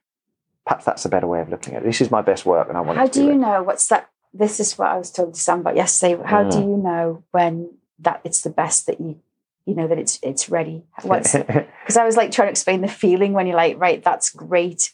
[0.66, 1.86] Perhaps that's a better way of looking at it.
[1.86, 3.40] This is my best work, and I want How it to do be you read.
[3.40, 4.10] know what's that?
[4.34, 6.20] This is what I was talking to Sam about yesterday.
[6.24, 6.62] How do Mm.
[6.62, 7.70] you know when
[8.00, 9.18] that it's the best that you,
[9.64, 10.84] you know, that it's it's ready?
[11.02, 14.30] What's because I was like trying to explain the feeling when you're like, right, that's
[14.30, 14.92] great,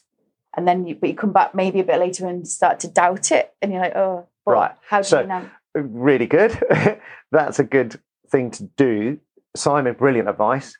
[0.55, 3.31] and then you but you come back maybe a bit later and start to doubt
[3.31, 4.71] it, and you're like, oh, Right.
[4.87, 5.49] How do So- you know?
[5.73, 6.57] really good.
[7.31, 9.19] That's a good thing to do.
[9.55, 10.77] Simon, brilliant advice.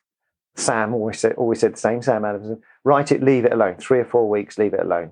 [0.56, 2.02] Sam always said, always said the same.
[2.02, 3.76] Sam Adams, write it, leave it alone.
[3.76, 5.12] Three or four weeks, leave it alone.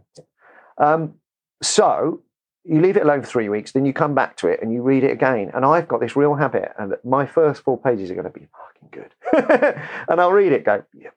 [0.78, 1.16] Um,
[1.62, 2.22] so
[2.64, 4.82] you leave it alone for three weeks, then you come back to it and you
[4.82, 5.52] read it again.
[5.54, 8.48] And I've got this real habit, and my first four pages are going to be
[8.58, 9.78] fucking good.
[10.08, 11.10] and I'll read it, go, yeah,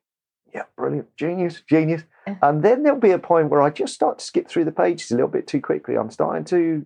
[0.52, 2.02] yeah, brilliant, genius, genius.
[2.42, 5.12] And then there'll be a point where I just start to skip through the pages
[5.12, 5.96] a little bit too quickly.
[5.96, 6.84] I'm starting to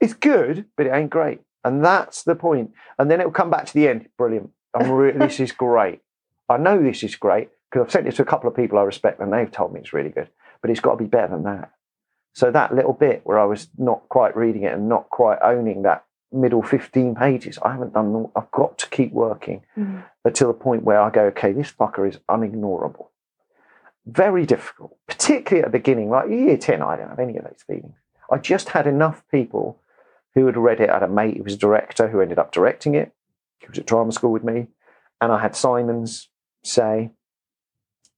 [0.00, 1.40] it's good, but it ain't great.
[1.64, 2.72] And that's the point.
[2.98, 4.08] And then it'll come back to the end.
[4.18, 4.50] Brilliant.
[4.74, 6.00] I'm re- this is great.
[6.48, 8.82] I know this is great because I've sent it to a couple of people I
[8.82, 10.28] respect and they've told me it's really good.
[10.62, 11.72] But it's got to be better than that.
[12.34, 15.82] So that little bit where I was not quite reading it and not quite owning
[15.82, 18.14] that middle 15 pages, I haven't done.
[18.14, 20.02] all- I've got to keep working Mm.
[20.24, 23.06] until the point where I go, okay, this fucker is unignorable.
[24.04, 26.10] Very difficult, particularly at the beginning.
[26.10, 27.96] Like year 10, I don't have any of those feelings.
[28.30, 29.80] I just had enough people
[30.34, 30.90] who had read it.
[30.90, 33.12] I had a mate who was a director who ended up directing it.
[33.60, 34.68] He was at drama school with me.
[35.20, 36.28] And I had Simon's
[36.64, 37.10] say.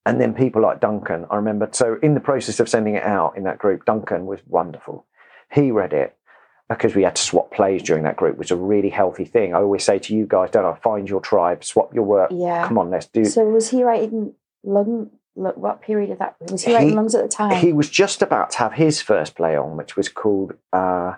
[0.06, 1.68] And then people like Duncan, I remember.
[1.72, 5.04] So, in the process of sending it out in that group, Duncan was wonderful.
[5.52, 6.16] He read it
[6.68, 9.54] because we had to swap plays during that group, which was a really healthy thing.
[9.54, 10.74] I always say to you guys, don't I?
[10.80, 12.30] Find your tribe, swap your work.
[12.32, 12.66] Yeah.
[12.66, 15.10] Come on, let's do So was he writing lung?
[15.36, 17.54] Look, what period of that was he, He- writing lungs at the time?
[17.56, 21.14] he was just about to have his first play on, which was called uh,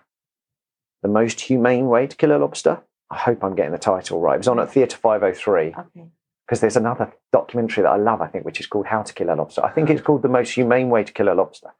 [1.02, 2.82] The Most Humane Way to Kill a Lobster.
[3.10, 4.34] I hope I'm getting the title right.
[4.34, 6.08] It was on at Theatre 503 okay.
[6.46, 9.30] because there's another documentary that I love, I think, which is called How to Kill
[9.30, 9.64] a Lobster.
[9.64, 11.70] I think it's called The Most Humane Way to Kill a Lobster.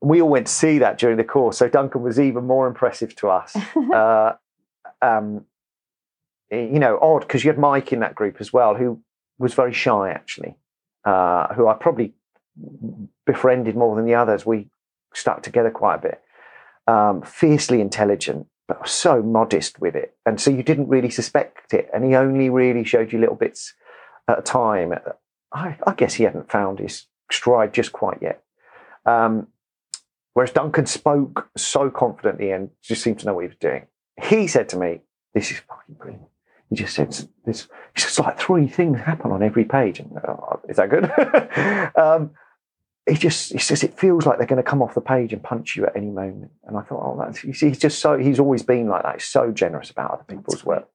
[0.00, 3.16] We all went to see that during the course, so Duncan was even more impressive
[3.16, 3.56] to us.
[3.94, 4.34] uh,
[5.02, 5.44] um,
[6.50, 9.00] you know, odd because you had Mike in that group as well, who
[9.38, 10.56] was very shy actually,
[11.04, 12.14] uh, who I probably
[13.26, 14.46] befriended more than the others.
[14.46, 14.68] We
[15.14, 16.22] stuck together quite a bit.
[16.86, 21.88] Um, fiercely intelligent, but so modest with it, and so you didn't really suspect it.
[21.92, 23.74] And he only really showed you little bits
[24.28, 24.94] at a time.
[25.52, 28.42] I, I guess he hadn't found his stride just quite yet.
[29.06, 29.48] Um,
[30.34, 33.86] whereas Duncan spoke so confidently and just seemed to know what he was doing.
[34.22, 35.00] He said to me,
[35.32, 36.28] "This is fucking brilliant."
[36.68, 39.98] He just said, "This." It's like three things happen on every page.
[39.98, 41.10] And, oh, is that good?
[41.96, 42.32] um,
[43.08, 45.42] he just, he says, it feels like they're going to come off the page and
[45.42, 46.50] punch you at any moment.
[46.66, 49.16] And I thought, oh, that's, he's just so, he's always been like that.
[49.16, 50.88] He's so generous about other people's work.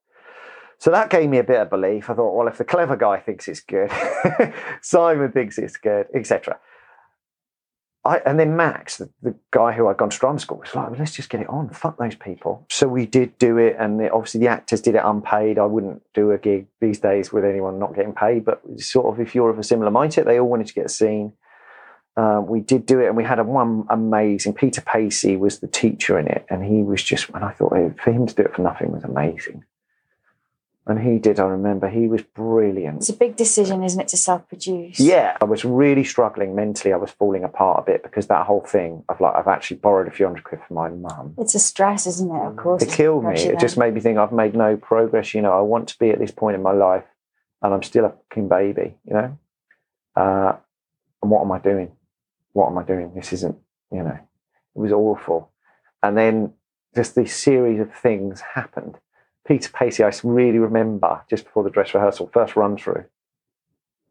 [0.78, 2.10] So that gave me a bit of belief.
[2.10, 3.91] I thought, well, if the clever guy thinks it's good,
[4.82, 6.60] Simon thinks it's good, etc.
[8.06, 10.89] I, and then Max, the, the guy who I'd gone to drama school, was like,
[10.89, 11.69] well, let's just get it on.
[11.69, 12.65] Fuck those people.
[12.69, 13.78] So we did do it.
[13.80, 15.58] And the, obviously the actors did it unpaid.
[15.58, 18.43] I wouldn't do a gig these days with anyone not getting paid.
[18.43, 20.89] But sort of, if you're of a similar mindset, they all wanted to get a
[20.89, 21.32] scene.
[22.15, 24.54] Uh, we did do it, and we had a one amazing.
[24.54, 27.30] Peter Pacey was the teacher in it, and he was just.
[27.30, 29.63] And I thought for him to do it for nothing was amazing.
[30.86, 31.39] And he did.
[31.39, 32.97] I remember he was brilliant.
[32.97, 34.99] It's a big decision, isn't it, to self-produce?
[34.99, 36.93] Yeah, I was really struggling mentally.
[36.93, 40.10] I was falling apart a bit because that whole thing of like I've actually borrowed
[40.10, 41.36] a few hundred quid from my mum.
[41.38, 42.45] It's a stress, isn't it?
[42.47, 42.84] Of course.
[42.84, 43.34] It killed me.
[43.34, 45.34] It just made me think I've made no progress.
[45.34, 47.06] You know, I want to be at this point in my life,
[47.62, 48.93] and I'm still a fucking baby.
[49.06, 49.38] You know,
[50.17, 50.58] uh,
[51.21, 51.93] and what am I doing?
[52.53, 53.13] What am I doing?
[53.13, 53.57] This isn't.
[53.91, 54.17] You know,
[54.75, 55.51] it was awful.
[56.01, 56.53] And then
[56.95, 58.97] just this series of things happened.
[59.47, 63.05] Peter Pacey, I really remember just before the dress rehearsal, first run through,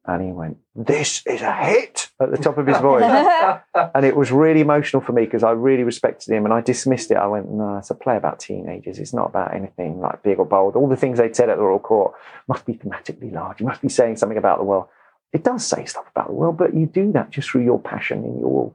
[0.05, 3.03] and he went, "This is a hit" at the top of his voice,
[3.95, 7.11] and it was really emotional for me because I really respected him, and I dismissed
[7.11, 7.17] it.
[7.17, 8.99] I went, "No, it's a play about teenagers.
[8.99, 10.77] It's not about anything like big or bold.
[10.77, 12.15] All the things they'd said at the Royal Court
[12.47, 13.61] must be thematically large.
[13.61, 14.89] You must be saying something about the world.
[15.33, 18.19] It does say stuff about the world, but you do that just through your passion
[18.25, 18.75] and your,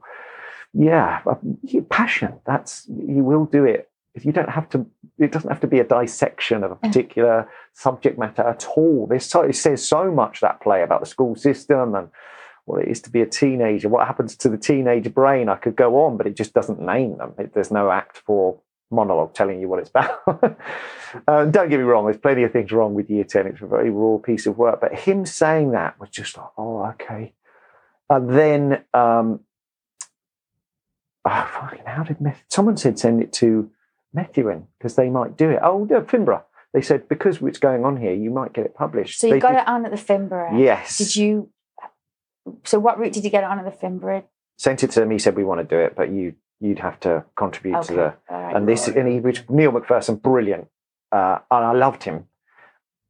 [0.72, 2.34] yeah, uh, your passion.
[2.44, 3.90] That's you will do it.
[4.14, 4.86] If you don't have to
[5.18, 9.06] it doesn't have to be a dissection of a particular subject matter at all.
[9.08, 12.08] There's so, it says so much that play about the school system and
[12.66, 13.88] what it is to be a teenager.
[13.88, 15.48] What happens to the teenage brain?
[15.48, 17.34] I could go on but it just doesn't name them.
[17.38, 20.20] It, there's no act for monologue telling you what it's about
[21.28, 23.66] uh, don't get me wrong there's plenty of things wrong with year 10 it's a
[23.66, 27.32] very raw piece of work but him saying that was just like oh okay
[28.08, 29.40] and then um
[31.26, 32.16] oh, fucking, how did
[32.48, 33.70] someone said send it to
[34.12, 35.60] Methuen because they might do it.
[35.62, 36.42] Oh, no, Finborough.
[36.72, 39.20] They said because it's going on here, you might get it published.
[39.20, 40.58] So you they got did, it on at the Finborough.
[40.58, 40.98] Yes.
[40.98, 41.50] Did you?
[42.64, 44.24] So what route did you get it on at the Finborough?
[44.58, 45.18] Sent it to me.
[45.18, 47.86] Said we want to do it, but you you'd have to contribute Okay.
[47.88, 48.56] to the right.
[48.56, 50.68] and this and he was Neil McPherson, brilliant,
[51.12, 52.26] uh, and I loved him,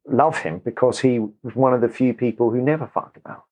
[0.07, 3.43] love him because he was one of the few people who never fucked about.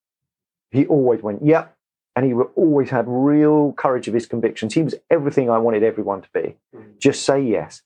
[0.72, 1.76] He always went, yep,
[2.16, 4.74] and he always had real courage of his convictions.
[4.74, 6.58] He was everything I wanted everyone to be.
[7.00, 7.82] Just say yes.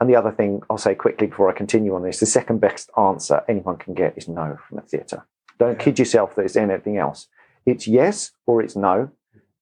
[0.00, 2.90] And the other thing I'll say quickly before I continue on this: the second best
[2.98, 5.26] answer anyone can get is no from a theatre.
[5.58, 5.84] Don't Yeah.
[5.84, 7.28] kid yourself that it's anything else.
[7.64, 9.10] It's yes or it's no.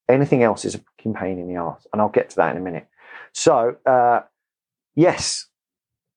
[0.08, 2.60] Anything else is a fucking pain in the ass, and I'll get to that in
[2.60, 2.86] a minute.
[3.32, 4.20] So, uh,
[4.94, 5.46] yes,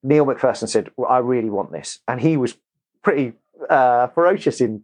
[0.04, 2.58] Neil McPherson said, well, "I really want this," and he was
[3.02, 3.34] pretty
[3.69, 4.84] uh, ferocious in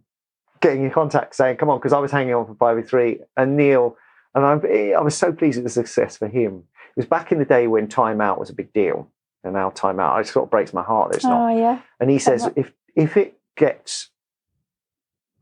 [0.61, 3.19] getting in contact, saying, "Come on," because I was hanging on for five or three,
[3.35, 3.97] and Neil,
[4.33, 6.63] and I'm, I was so pleased with the success for him.
[6.95, 9.09] It was back in the day when Time Out was a big deal,
[9.43, 11.51] and now Time Out, it sort of breaks my heart that it's not.
[11.51, 11.81] Oh yeah.
[11.99, 14.09] And he says if if it gets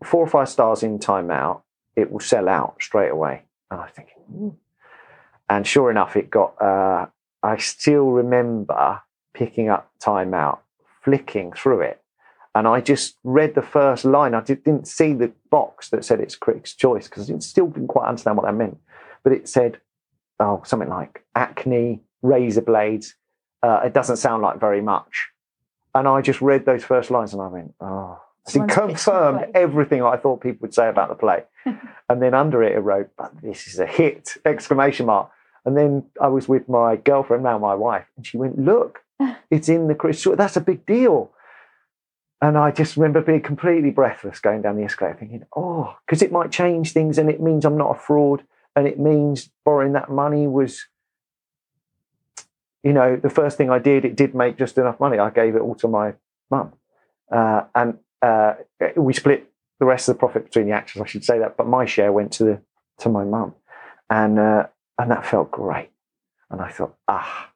[0.03, 1.63] four or five stars in Time Out,
[1.95, 3.43] it will sell out straight away.
[3.71, 4.55] And I think, "Ooh."
[5.49, 6.61] and sure enough, it got.
[6.61, 7.07] Uh,
[7.41, 9.01] I still remember
[9.33, 10.61] picking up Time Out,
[11.03, 12.01] flicking through it,
[12.53, 14.33] and I just read the first line.
[14.33, 17.87] I did, didn't see the box that said it's Critics' Choice because I still didn't
[17.87, 18.77] quite understand what that meant.
[19.23, 19.79] But it said,
[20.39, 23.15] oh, something like acne, razor blades.
[23.63, 25.29] Uh, it doesn't sound like very much.
[25.95, 28.21] And I just read those first lines and I went, oh.
[28.47, 31.43] It Someone's confirmed everything I thought people would say about the play.
[32.09, 34.37] and then under it, it wrote, but this is a hit!
[34.45, 35.29] Exclamation mark.
[35.65, 39.03] And then I was with my girlfriend, now my wife, and she went, look,
[39.51, 40.25] it's in the Chris.
[40.35, 41.31] That's a big deal.
[42.41, 46.31] And I just remember being completely breathless going down the escalator thinking, oh, because it
[46.31, 48.43] might change things and it means I'm not a fraud.
[48.75, 50.87] And it means borrowing that money was,
[52.83, 55.19] you know, the first thing I did, it did make just enough money.
[55.19, 56.13] I gave it all to my
[56.49, 56.73] mum.
[57.31, 58.53] Uh, and uh,
[58.95, 61.57] we split the rest of the profit between the actors, I should say that.
[61.57, 62.61] But my share went to the
[63.01, 63.53] to my mum.
[64.09, 65.89] And, uh, and that felt great.
[66.49, 67.49] And I thought, ah,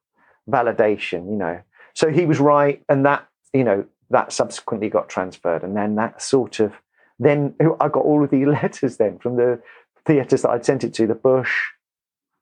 [0.50, 1.62] validation, you know.
[1.94, 2.84] So he was right.
[2.90, 5.64] And that, you know, that subsequently got transferred.
[5.64, 6.74] And then that sort of,
[7.20, 9.62] then I got all of the letters then from the
[10.06, 11.54] theatres that I'd sent it to, the Bush.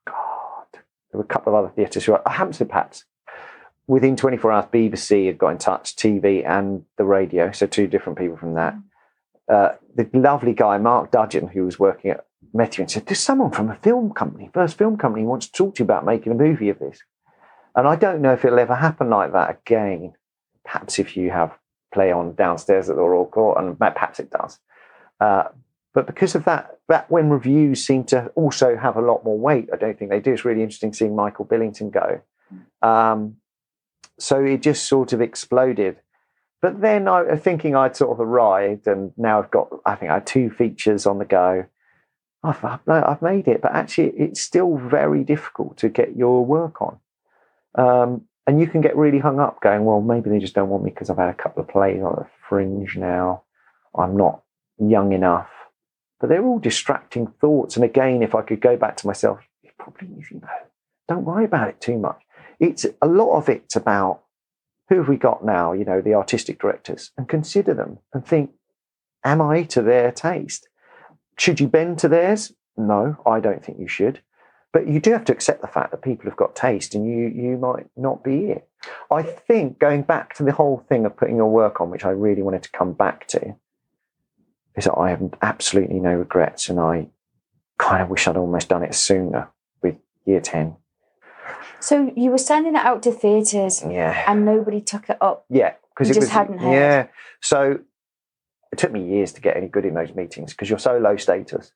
[0.08, 3.06] God, there were a couple of other theatres who were, Hampstead Pats.
[3.88, 7.52] Within 24 hours, BBC had got in touch, TV and the radio.
[7.52, 8.76] So two different people from that.
[9.52, 13.70] Uh, the lovely guy, Mark Dudgeon, who was working at Methuen, said, There's someone from
[13.70, 16.70] a film company, first film company, wants to talk to you about making a movie
[16.70, 17.02] of this.
[17.76, 20.14] And I don't know if it'll ever happen like that again.
[20.64, 21.58] Perhaps if you have
[21.94, 24.60] play on downstairs at the Royal Court, and perhaps it does.
[25.20, 25.44] Uh,
[25.94, 29.70] but because of that, that when reviews seem to also have a lot more weight,
[29.72, 30.34] I don't think they do.
[30.34, 32.22] It's really interesting seeing Michael Billington go.
[32.82, 33.38] Um,
[34.20, 35.98] so it just sort of exploded.
[36.62, 40.16] But then I thinking I'd sort of arrived, and now I've got, I think I
[40.16, 41.66] had two features on the go.
[42.44, 46.82] I've, I've, I've made it, but actually, it's still very difficult to get your work
[46.82, 47.00] on.
[47.76, 50.84] Um, and you can get really hung up going, well, maybe they just don't want
[50.84, 53.44] me because I've had a couple of plays on the fringe now.
[53.98, 54.42] I'm not
[54.78, 55.50] young enough.
[56.20, 57.76] But they're all distracting thoughts.
[57.76, 60.48] And again, if I could go back to myself, it probably is, you know,
[61.08, 62.22] don't worry about it too much.
[62.60, 64.22] It's a lot of it's about
[64.90, 68.52] who have we got now, you know, the artistic directors, and consider them and think,
[69.24, 70.68] am I to their taste?
[71.38, 72.54] Should you bend to theirs?
[72.78, 74.22] No, I don't think you should.
[74.72, 77.28] But you do have to accept the fact that people have got taste and you
[77.28, 78.68] you might not be it.
[79.12, 82.10] I think going back to the whole thing of putting your work on, which I
[82.10, 83.56] really wanted to come back to,
[84.76, 87.08] is that I have absolutely no regrets and I
[87.78, 89.50] kind of wish I'd almost done it sooner
[89.84, 90.76] with year 10.
[91.80, 94.24] So you were sending it out to theatres yeah.
[94.28, 95.46] and nobody took it up.
[95.50, 96.72] Yeah, because You it just was hadn't heard.
[96.74, 97.08] yeah.
[97.42, 97.80] So
[98.72, 101.16] it took me years to get any good in those meetings because you're so low
[101.18, 101.72] status,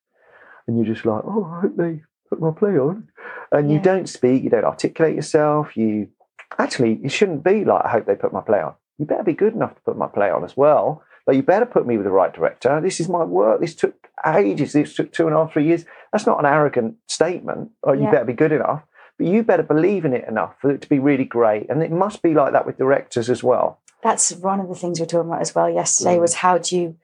[0.68, 3.10] and you're just like, oh, I hope they put my play on,
[3.52, 5.78] and you don't speak, you don't articulate yourself.
[5.78, 6.10] You
[6.58, 8.74] actually, it shouldn't be like, I hope they put my play on.
[8.98, 11.04] You better be good enough to put my play on as well.
[11.28, 12.80] But you better put me with the right director.
[12.82, 13.60] This is my work.
[13.60, 14.72] This took ages.
[14.72, 15.84] This took two and a half, three years.
[16.14, 17.72] That's not an arrogant statement.
[17.84, 18.12] Or you Yeah.
[18.12, 18.84] better be good enough.
[19.18, 21.70] But you better believe in it enough for it to be really great.
[21.70, 23.80] And it must be like that with directors as well.
[24.04, 26.22] That's one of the things we were talking about as well yesterday Mm.
[26.22, 26.96] was how do you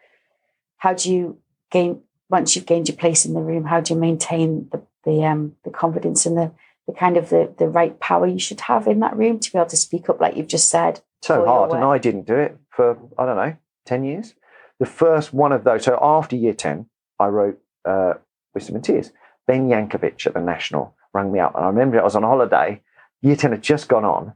[0.78, 1.38] how do you
[1.72, 5.24] gain once you've gained your place in the room, how do you maintain the the
[5.26, 6.52] um the confidence and the
[6.88, 9.58] the kind of the the right power you should have in that room to be
[9.58, 11.02] able to speak up like you've just said.
[11.22, 11.84] so hard, and.
[11.84, 14.36] I didn't do it for I don't know ten years.
[14.80, 15.84] The first one of those.
[15.86, 16.88] So after year ten,
[17.20, 18.14] I wrote uh,
[18.54, 19.12] Wisdom and Tears.
[19.48, 22.82] Ben Jancovich at the National rang me up, and I remember I was on holiday.
[23.22, 24.34] Year ten had just gone on,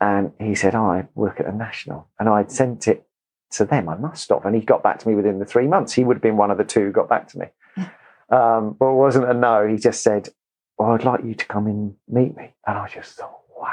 [0.00, 3.06] and he said, oh, "I work at the National," and I'd sent it
[3.52, 3.88] to them.
[3.88, 5.92] I must have, and he got back to me within the three months.
[5.92, 7.46] He would have been one of the two who got back to me.
[8.30, 9.66] Um, but it wasn't a no.
[9.66, 10.28] He just said,
[10.76, 13.72] "Well, I'd like you to come and meet me," and I just thought, "Wow."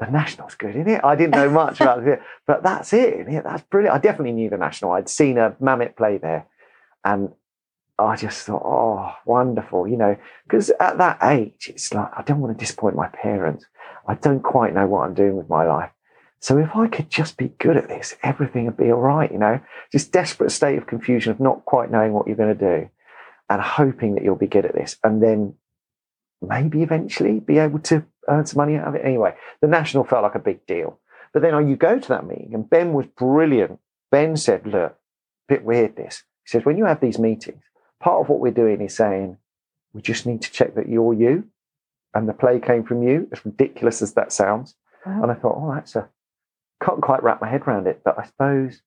[0.00, 1.04] the National's good, isn't it?
[1.04, 3.44] I didn't know much about it, but that's it, isn't it?
[3.44, 3.94] That's brilliant.
[3.94, 4.92] I definitely knew the National.
[4.92, 6.46] I'd seen a Mammoth play there,
[7.04, 7.30] and
[8.00, 12.40] I just thought, oh, wonderful, you know, because at that age, it's like I don't
[12.40, 13.66] want to disappoint my parents.
[14.06, 15.90] I don't quite know what I'm doing with my life.
[16.40, 19.38] So if I could just be good at this, everything would be all right, you
[19.38, 19.60] know.
[19.92, 22.88] Just desperate state of confusion of not quite knowing what you're going to do,
[23.50, 25.54] and hoping that you'll be good at this, and then
[26.40, 29.04] maybe eventually be able to earn some money out of it.
[29.04, 30.98] Anyway, the national felt like a big deal.
[31.34, 33.78] But then you go to that meeting, and Ben was brilliant.
[34.10, 34.96] Ben said, "Look,
[35.46, 37.62] bit weird this." He says, "When you have these meetings,
[38.00, 39.36] part of what we're doing is saying
[39.92, 41.44] we just need to check that you're you,
[42.14, 44.74] and the play came from you." As ridiculous as that sounds,
[45.06, 45.22] Wow.
[45.22, 46.08] and I thought, "Oh, that's a
[46.82, 48.82] can't quite wrap my head around it." But I suppose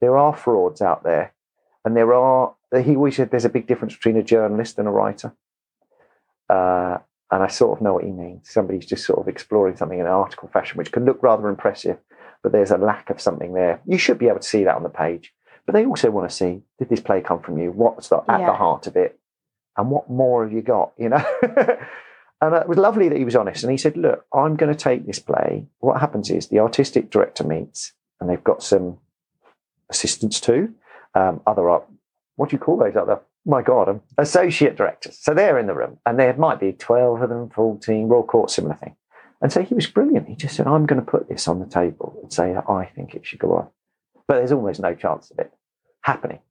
[0.00, 1.32] there are frauds out there,
[1.84, 2.54] and there are.
[2.82, 5.32] He always said there's a big difference between a journalist and a writer.
[6.48, 6.98] Uh,
[7.30, 8.50] and I sort of know what he means.
[8.50, 11.98] Somebody's just sort of exploring something in an article fashion, which can look rather impressive,
[12.42, 13.80] but there's a lack of something there.
[13.86, 15.32] You should be able to see that on the page.
[15.66, 17.70] But they also want to see did this play come from you?
[17.70, 19.18] What's the, at the heart of it?
[19.76, 20.92] And what more have you got?
[20.98, 21.24] You know?
[22.40, 23.62] and it was lovely that he was honest.
[23.62, 25.66] And he said, Look, I'm going to take this play.
[25.78, 28.98] What happens is the artistic director meets, and they've got some
[29.88, 30.74] assistants too,
[31.14, 31.86] um, other art.
[32.36, 33.20] What do you call those other?
[33.44, 35.18] My God, um, associate directors.
[35.20, 38.50] So they're in the room, and there might be 12 of them, 14, Royal Court,
[38.50, 38.96] similar thing.
[39.40, 40.28] And so he was brilliant.
[40.28, 42.86] He just said, I'm going to put this on the table and say that I
[42.86, 43.68] think it should go on.
[44.26, 45.52] But there's almost no chance of it
[46.02, 46.40] happening.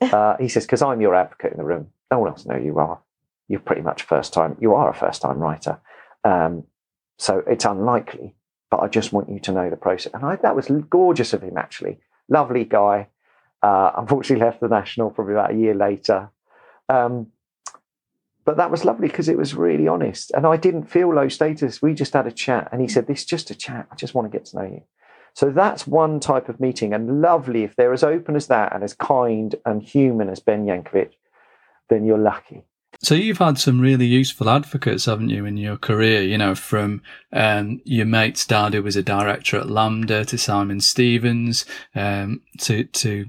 [0.00, 1.88] Uh, he says, because I'm your advocate in the room.
[2.12, 3.00] No one else knows you are.
[3.48, 4.56] You're pretty much first time.
[4.60, 5.80] You are a first time writer.
[6.22, 6.64] Um,
[7.18, 8.36] so it's unlikely,
[8.70, 10.12] but I just want you to know the process.
[10.14, 11.98] And I, that was gorgeous of him, actually.
[12.28, 13.08] Lovely guy.
[13.60, 16.30] Uh, unfortunately, left the National probably about a year later.
[16.88, 17.32] Um,
[18.44, 20.30] but that was lovely because it was really honest.
[20.30, 21.82] And I didn't feel low status.
[21.82, 22.68] We just had a chat.
[22.72, 23.86] And he said, This is just a chat.
[23.90, 24.82] I just want to get to know you.
[25.38, 26.92] So that's one type of meeting.
[26.92, 30.66] And lovely, if they're as open as that and as kind and human as Ben
[30.66, 31.12] Jancovich,
[31.88, 32.64] then you're lucky.
[33.02, 36.22] So you've had some really useful advocates, haven't you, in your career?
[36.22, 40.80] You know, from um, your mate's dad who was a director at LAMDA to Simon
[40.80, 43.26] Stephens um, to to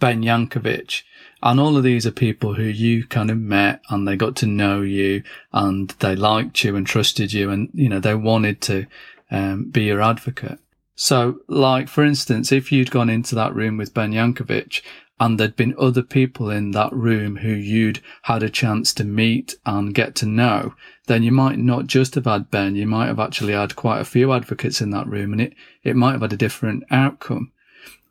[0.00, 1.04] Ben Jancovich,
[1.40, 4.46] and all of these are people who you kind of met and they got to
[4.46, 8.86] know you and they liked you and trusted you and you know they wanted to
[9.30, 10.58] um, be your advocate.
[10.94, 14.82] So, like for instance, if you'd gone into that room with Ben Jancovich
[15.18, 19.56] and there'd been other people in that room who you'd had a chance to meet
[19.66, 20.74] and get to know,
[21.06, 24.04] then you might not just have had Ben, you might have actually had quite a
[24.04, 27.52] few advocates in that room and it, it might have had a different outcome.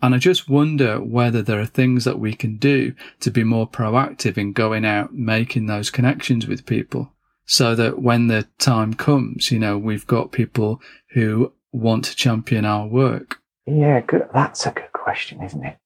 [0.02, 3.69] And I just wonder whether there are things that we can do to be more
[3.69, 7.14] proactive in going out, making those connections with people
[7.45, 10.82] so that when the time comes, you know, we've got people
[11.12, 13.39] who want to champion our work.
[13.65, 14.28] Yeah, good.
[14.34, 15.78] That's a good question, isn't it?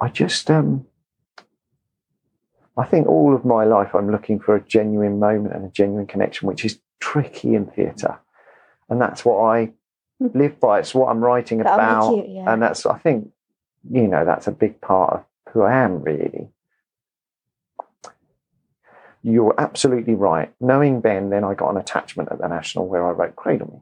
[0.00, 0.86] I just, um,
[2.76, 6.06] I think all of my life I'm looking for a genuine moment and a genuine
[6.06, 8.18] connection, which is tricky in theatre.
[8.90, 9.72] And that's what I
[10.20, 10.80] live by.
[10.80, 12.14] It's what I'm writing about.
[12.16, 12.52] you- yeah.
[12.52, 13.30] And that's, I think,
[13.90, 16.50] you know, that's a big part of who I am, really.
[19.28, 20.52] You're absolutely right.
[20.60, 23.80] Knowing Ben, then I got an attachment at the National where I wrote Cradle Me.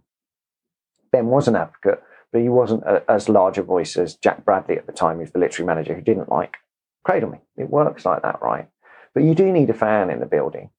[1.13, 4.79] Ben was an advocate, but he wasn't a, as large a voice as Jack Bradley
[4.79, 6.57] at the time, who's the literary manager, who didn't like
[7.05, 7.41] Cradle Me.
[7.59, 8.71] It works like that, right?
[9.13, 10.71] But you do need a fan in the building.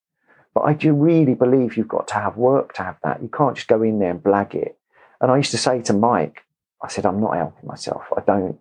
[0.55, 3.21] But I do really believe you've got to have work to have that.
[3.21, 4.79] You can't just go in there and blag it.
[5.21, 6.41] And I used to say to Mike,
[6.81, 8.05] I said, I'm not helping myself.
[8.17, 8.57] I don't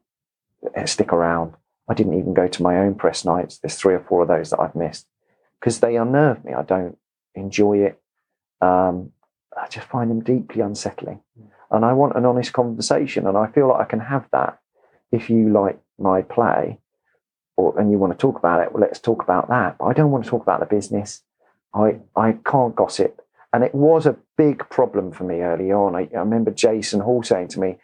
[0.85, 1.55] stick around.
[1.89, 3.57] I didn't even go to my own press nights.
[3.57, 5.07] There's three or four of those that I've missed
[5.65, 6.53] because they unnerve me.
[6.53, 6.99] I don't
[7.35, 7.99] enjoy it.
[8.61, 9.13] Um,
[9.57, 11.23] I just find them deeply unsettling.
[11.71, 13.27] And I want an honest conversation.
[13.27, 14.59] And I feel like I can have that
[15.11, 16.81] if you like my play
[17.57, 19.79] or and you want to talk about it, well, let's talk about that.
[19.79, 21.23] But I don't want to talk about the business.
[21.73, 23.23] I, I can't gossip.
[23.55, 25.97] And it was a big problem for me early on.
[25.97, 27.79] I, I remember Jason Hall saying to me,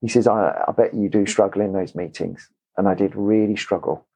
[0.00, 2.48] he says, I, I bet you do struggle in those meetings.
[2.76, 4.06] And I did really struggle.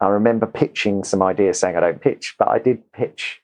[0.00, 3.40] I remember pitching some ideas saying I don't pitch, but I did pitch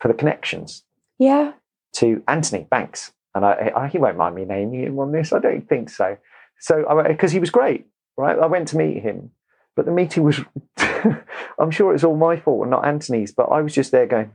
[0.00, 0.84] for the connections
[1.18, 1.52] Yeah.
[1.94, 3.12] to Anthony Banks.
[3.34, 5.32] And I, I, he won't mind me naming him on this.
[5.32, 6.16] I don't think so.
[6.60, 7.86] So, because he was great,
[8.16, 8.38] right?
[8.38, 9.30] I went to meet him,
[9.74, 10.40] but the meeting was,
[11.58, 14.32] I'm sure it's all my fault and not Anthony's, but I was just there going,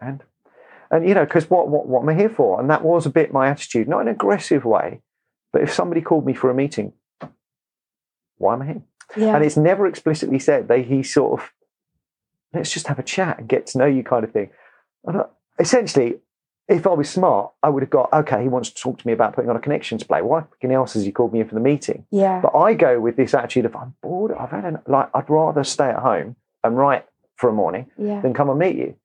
[0.00, 0.22] and,
[0.90, 2.60] and you know, because what, what, what am I here for?
[2.60, 5.00] And that was a bit my attitude, not in an aggressive way,
[5.52, 6.92] but if somebody called me for a meeting,
[8.38, 8.82] why am I here?
[9.16, 9.34] Yeah.
[9.36, 10.68] And it's never explicitly said.
[10.68, 11.52] They he sort of
[12.52, 14.50] let's just have a chat and get to know you kind of thing.
[15.04, 15.24] And I,
[15.58, 16.14] essentially,
[16.68, 18.42] if I was smart, I would have got okay.
[18.42, 20.22] He wants to talk to me about putting on a connections play.
[20.22, 22.06] Why fucking else has he called me in for the meeting?
[22.10, 22.40] yeah.
[22.40, 24.32] But I go with this attitude of I'm bored.
[24.32, 27.04] I've had an, like I'd rather stay at home and write
[27.36, 28.20] for a morning Yeah.
[28.22, 28.96] than come and meet you,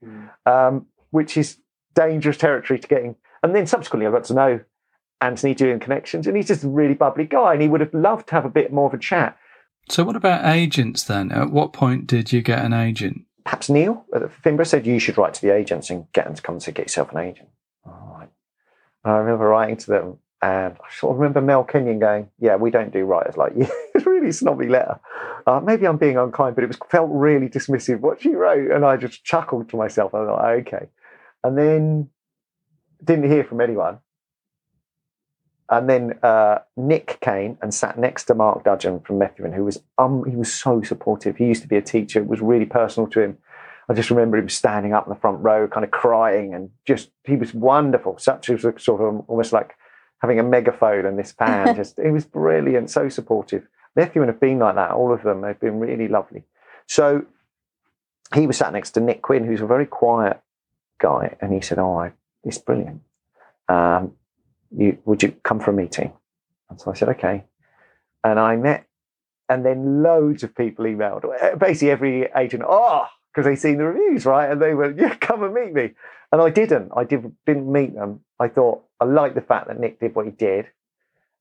[0.46, 1.58] um, which is
[1.94, 3.16] dangerous territory to getting.
[3.44, 4.60] And then subsequently, I got to know
[5.20, 8.28] Anthony doing connections, and he's just a really bubbly guy, and he would have loved
[8.30, 9.38] to have a bit more of a chat.
[9.90, 11.32] So, what about agents then?
[11.32, 13.26] At what point did you get an agent?
[13.44, 16.42] perhaps Neil at Finborough said you should write to the agents and get them to
[16.42, 17.50] come to get yourself an agent.
[17.86, 18.30] All right.
[19.04, 22.72] I remember writing to them, and I sort of remember Mel Kenyon going, "Yeah, we
[22.72, 25.00] don't do writers like you." it's a really snobby letter.
[25.48, 28.86] Uh, maybe I'm being unkind, but it was felt really dismissive what she wrote, and
[28.86, 30.14] I just chuckled to myself.
[30.14, 30.88] I was like, "Okay,"
[31.44, 32.10] and then
[33.04, 34.00] didn't hear from anyone.
[35.72, 39.82] And then uh, Nick came and sat next to Mark Dudgeon from Methuen, who was
[39.98, 41.38] um, he was so supportive.
[41.38, 43.38] He used to be a teacher; it was really personal to him.
[43.88, 47.10] I just remember him standing up in the front row, kind of crying, and just
[47.24, 48.18] he was wonderful.
[48.18, 49.76] Such as a sort of almost like
[50.20, 51.74] having a megaphone and this fan.
[51.78, 53.66] just he was brilliant, so supportive.
[53.96, 54.92] Methuen have been like that.
[54.92, 56.44] All of them, they've been really lovely.
[56.86, 57.26] So
[58.36, 60.42] he was sat next to Nick Quinn, who's a very quiet
[61.00, 62.12] guy, and he said, "Oh, I,
[62.44, 63.02] it's brilliant.
[63.70, 64.16] Um,
[64.76, 66.14] you, would you come for a meeting?"
[66.70, 67.46] And so I said, "Okay."
[68.24, 68.86] And I met,
[69.50, 71.24] and then loads of people emailed.
[71.60, 74.52] Basically, every agent, oh, because they seen the reviews, right?
[74.52, 75.92] And they went, "Yeah, come and meet me."
[76.32, 76.92] And I didn't.
[76.96, 78.22] I did, didn't meet them.
[78.40, 80.68] I thought I liked the fact that Nick did what he did,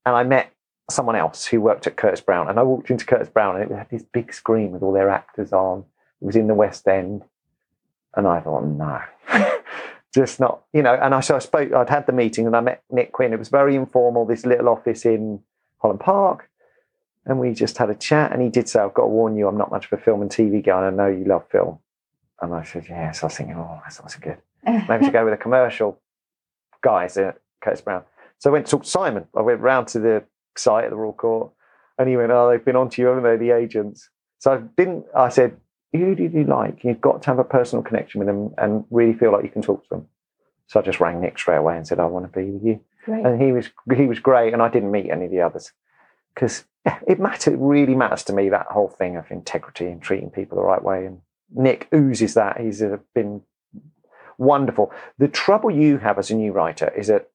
[0.05, 0.53] and I met
[0.91, 2.49] someone else who worked at Curtis Brown.
[2.49, 5.09] And I walked into Curtis Brown, and it had this big screen with all their
[5.09, 5.85] actors on.
[6.20, 7.22] It was in the West End,
[8.14, 9.01] and I thought, no,
[10.15, 10.95] just not, you know.
[10.95, 11.73] And I so I spoke.
[11.73, 13.33] I'd had the meeting, and I met Nick Quinn.
[13.33, 14.27] It was very informal.
[14.27, 15.41] This little office in
[15.79, 16.51] Holland Park,
[17.27, 18.33] and we just had a chat.
[18.33, 20.23] And he did say, "I've got to warn you, I'm not much of a film
[20.23, 21.79] and TV guy, and I know you love film."
[22.41, 24.39] And I said, "Yes." I was thinking, "Oh, that's not so good."
[24.89, 26.01] Maybe to go with a commercial
[26.83, 28.03] guys at Curtis Brown.
[28.39, 29.27] So I went to talk to Simon.
[29.37, 30.25] I went round to the
[30.57, 31.53] site at the Royal Court,
[31.99, 34.57] and he went, "Oh, they've been on to you, haven't they, the agents?" So I
[34.77, 35.05] didn't.
[35.15, 35.57] I said,
[35.93, 36.84] "Who did you like?
[36.84, 39.62] You've got to have a personal connection with them and really feel like you can
[39.62, 40.09] talk to them."
[40.66, 42.80] So I just rang Nick straight away and said, "I want to be with you."
[43.05, 43.24] Great.
[43.24, 45.72] and he was he was great, and I didn't meet any of the others
[46.34, 46.64] because
[47.07, 47.55] it matters.
[47.55, 50.82] It really matters to me that whole thing of integrity and treating people the right
[50.82, 51.07] way.
[51.07, 51.20] And
[51.55, 52.61] Nick oozes that.
[52.61, 53.43] He's uh, been
[54.38, 54.93] wonderful.
[55.18, 57.30] The trouble you have as a new writer is that,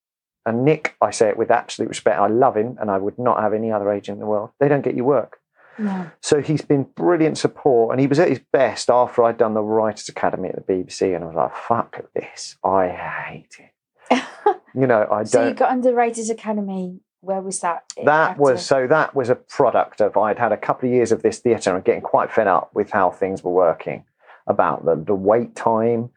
[0.45, 2.19] and Nick, I say it with absolute respect.
[2.19, 4.51] I love him, and I would not have any other agent in the world.
[4.59, 5.39] They don't get you work.
[6.21, 9.61] So he's been brilliant support, and he was at his best after I'd done the
[9.61, 12.57] Writers Academy at the BBC, and I was like, "Fuck this!
[12.63, 14.23] I hate it."
[14.77, 15.27] You know, I don't.
[15.27, 16.99] So you got under Writers Academy.
[17.21, 17.85] Where was that?
[18.03, 21.11] that After- was so that was a product of i'd had a couple of years
[21.11, 24.03] of this theatre and getting quite fed up with how things were working
[24.45, 26.11] about the, the wait time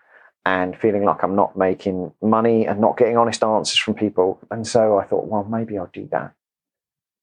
[0.45, 4.67] and feeling like i'm not making money and not getting honest answers from people and
[4.67, 6.35] so i thought well maybe i'll do that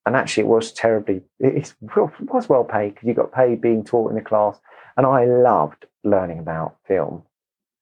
[0.06, 4.10] and actually it was terribly it, was well paid because you got paid being taught
[4.10, 4.60] in the class
[4.98, 7.24] and i loved learning about film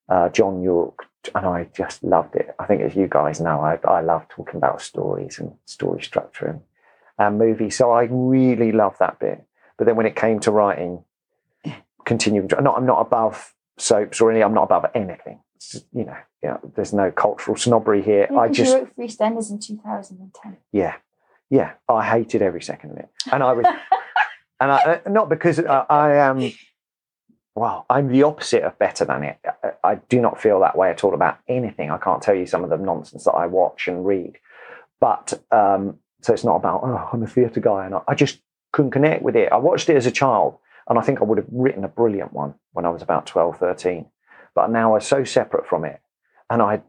[0.10, 1.06] uh, john yorke
[1.36, 2.54] and I just loved it.
[2.60, 6.48] I think, as you guys know, I, I love talking about stories and story structure
[6.48, 6.62] and,
[7.18, 7.78] and movies.
[7.78, 9.46] So I really love that bit.
[9.78, 11.04] But then when it came to writing,
[12.06, 15.40] continuing, not, I'm not above soaps or any, I'm not above anything.
[15.60, 18.28] Just, you know, yeah, there's no cultural snobbery here.
[18.30, 20.58] Yeah, I just, you wrote for EastEnders in 2010.
[20.72, 20.96] yeah,
[21.54, 23.10] yeah, I hated every second of it.
[23.32, 23.66] And I was,
[24.60, 26.52] and I, uh, not because I, I am
[27.56, 29.38] well, I'm the opposite of better than it.
[29.64, 31.92] I, I do not feel that way at all about anything.
[31.92, 34.40] I can't tell you some of the nonsense that I watch and read.
[35.00, 37.86] But um, so it's not about, oh, I'm a theatre guy.
[37.86, 38.40] And I, I just
[38.72, 39.52] couldn't connect with it.
[39.52, 40.58] I watched it as a child
[40.90, 43.60] and I think I would have written a brilliant one when I was about 12,
[43.60, 44.08] 13.
[44.56, 46.02] But now I'm so separate from it.
[46.50, 46.82] And I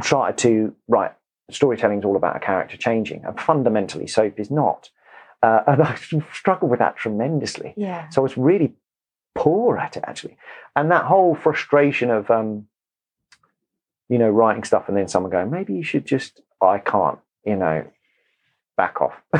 [0.00, 1.12] tried to write
[1.50, 3.24] storytelling is all about a character changing.
[3.24, 4.90] And fundamentally, soap is not.
[5.42, 5.94] Uh, and I
[6.32, 7.74] struggled with that tremendously.
[7.76, 8.08] Yeah.
[8.10, 8.74] So I was really
[9.34, 10.36] poor at it actually.
[10.74, 12.66] And that whole frustration of um,
[14.08, 17.56] you know, writing stuff and then someone going, maybe you should just I can't, you
[17.56, 17.86] know,
[18.76, 19.14] back off.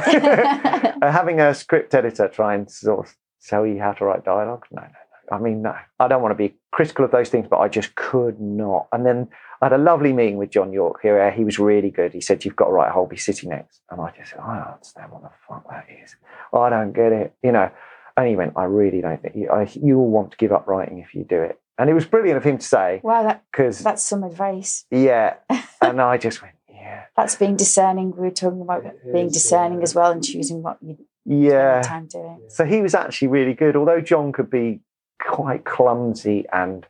[1.02, 4.66] Having a script editor try and sort of tell you how to write dialogue.
[4.70, 4.88] No, no,
[5.30, 5.36] no.
[5.36, 5.74] I mean, no.
[5.98, 8.88] I don't want to be critical of those things, but I just could not.
[8.92, 9.28] And then
[9.60, 11.20] I had a lovely meeting with John Yorke here.
[11.20, 12.12] Uh, he was really good.
[12.12, 13.80] He said, You've got to write a Holby City next.
[13.90, 16.14] And I just said, I don't understand what the fuck that is.
[16.52, 17.34] I don't get it.
[17.42, 17.70] You know,
[18.16, 20.66] and he went, I really don't think you, I, you will want to give up
[20.66, 21.60] writing if you do it.
[21.78, 24.84] And it was brilliant of him to say, wow, that, because that's some advice.
[24.90, 25.34] yeah.
[25.80, 28.10] And I just went, yeah, That's being discerning.
[28.10, 29.84] We were talking about It being is, discerning yeah.
[29.84, 31.74] as well and choosing what you spend yeah.
[31.74, 32.40] your time doing.
[32.48, 34.80] So he was actually really good, although John could be
[35.20, 36.84] quite clumsy and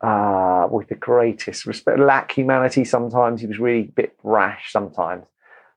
[0.00, 3.40] uh, with the greatest respect, lack humanity sometimes.
[3.40, 5.26] He was really a bit rash sometimes,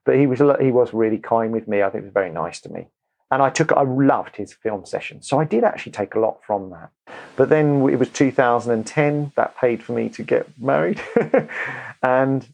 [0.04, 1.82] but he was he was really kind with me.
[1.82, 2.88] I think he was very nice to me,
[3.30, 5.22] and I took I loved his film session.
[5.22, 6.90] So I did actually take a lot from that.
[7.36, 11.00] But then it was 2010 that paid for me to get married,
[12.02, 12.48] and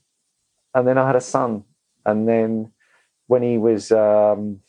[0.74, 1.64] and then I had a son,
[2.06, 2.72] and then
[3.26, 4.60] when he was um,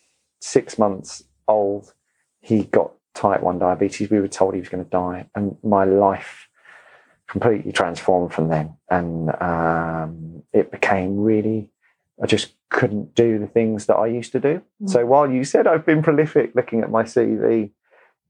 [0.41, 1.93] six months old,
[2.41, 4.09] he got type 1 diabetes.
[4.09, 5.27] We were told he was going to die.
[5.33, 6.48] And my life
[7.29, 8.75] completely transformed from then.
[8.89, 11.69] And um, it became really,
[12.21, 14.61] I just couldn't do the things that I used to do.
[14.81, 14.89] Mm.
[14.89, 17.71] So while you said I've been prolific looking at my CV,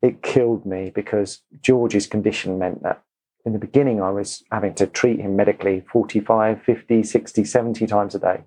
[0.02, 3.02] it killed me because George's condition meant that
[3.46, 8.16] in the beginning I was having to treat him medically 45, 50, 60, 70 times
[8.16, 8.44] a day.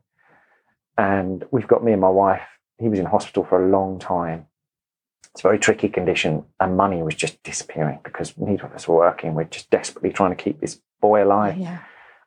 [0.99, 2.43] And we've got me and my wife,
[2.79, 4.47] he was in hospital for a long time.
[5.35, 8.97] It's a very tricky condition, and money was just disappearing because neither of us were
[8.97, 9.35] working.
[9.35, 11.57] We're just desperately trying to keep this boy alive.
[11.57, 11.79] Yeah.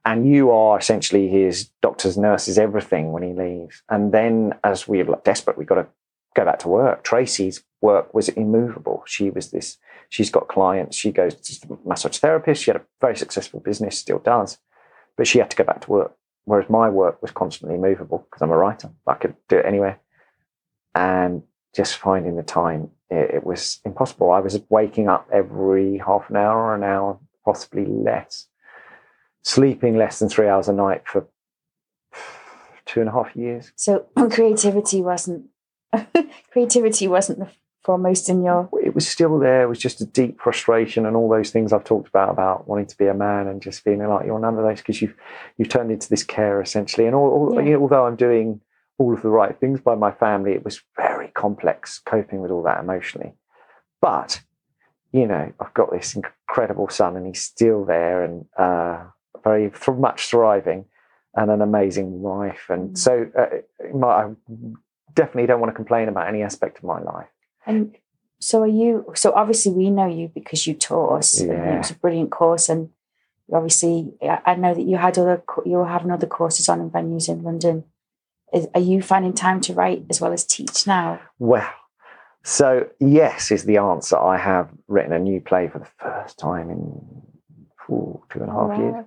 [0.06, 3.82] And you are essentially his doctors, nurses, everything when he leaves.
[3.90, 5.88] And then, as we were desperate, we got to
[6.36, 7.04] go back to work.
[7.04, 9.04] Tracy's work was immovable.
[9.08, 9.78] She was this,
[10.10, 13.98] she's got clients, she goes to the massage therapist, she had a very successful business,
[13.98, 14.58] still does,
[15.18, 16.16] but she had to go back to work.
[16.44, 18.92] Whereas my work was constantly movable because I'm a writer.
[19.08, 20.00] I could do it anywhere.
[20.94, 21.44] And
[21.76, 24.32] just finding the time, it, it was impossible.
[24.32, 28.48] I was waking up every half an hour or an hour, possibly less,
[29.44, 31.28] sleeping less than three hours a night for
[32.86, 33.72] two and a half years.
[33.76, 35.48] So creativity wasn't
[36.52, 37.48] creativity wasn't the
[37.84, 39.64] foremost in your It was still there.
[39.64, 42.88] It was just a deep frustration and all those things I've talked about about wanting
[42.88, 45.16] to be a man and just feeling like you're none of those because you've
[45.58, 47.06] you've turned into this care essentially.
[47.08, 47.62] And all, all, Yeah.
[47.62, 48.62] you know, although I'm doing
[48.98, 52.64] all of the right things by my family, it was very complex coping with all
[52.64, 53.34] that emotionally.
[54.02, 54.42] But
[55.12, 59.04] you know, I've got this incredible son, and he's still there and uh,
[59.44, 60.86] very th- much thriving,
[61.36, 62.66] and an amazing wife.
[62.70, 62.98] And Mm.
[62.98, 63.48] so, uh,
[63.98, 64.32] my, I
[65.14, 67.30] definitely don't want to complain about any aspect of my life.
[67.66, 67.96] and
[68.40, 71.76] so are you so obviously we know you because you taught us and Yeah.
[71.76, 72.90] it was a brilliant course and
[73.58, 76.90] obviously I I know that you had other you were having other courses on in
[76.92, 77.86] venues in London.
[78.56, 81.20] Is, are you finding time to write as well as teach now?
[81.40, 81.70] Well,
[82.44, 84.18] so yes is the answer.
[84.18, 86.78] I have written a new play for the first time in
[87.92, 89.06] ooh, two and a half years.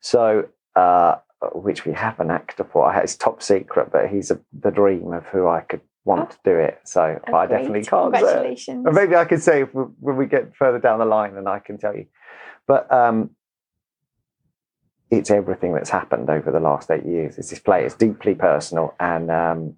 [0.00, 1.16] So, uh,
[1.52, 2.92] which we have an actor for.
[2.96, 6.56] It's top secret, but he's a, the dream of who I could want to do
[6.56, 6.80] it.
[6.84, 8.20] So Oh, I definitely can't say.
[8.20, 8.24] it.
[8.24, 8.86] Congratulations.
[8.86, 11.48] Or maybe I could say if we, when we get further down the line, and
[11.48, 12.06] I can tell you.
[12.66, 13.30] But um,
[15.18, 17.38] it's everything that's happened over the last eight years.
[17.38, 17.84] It's this play.
[17.84, 19.74] It's deeply personal, and um,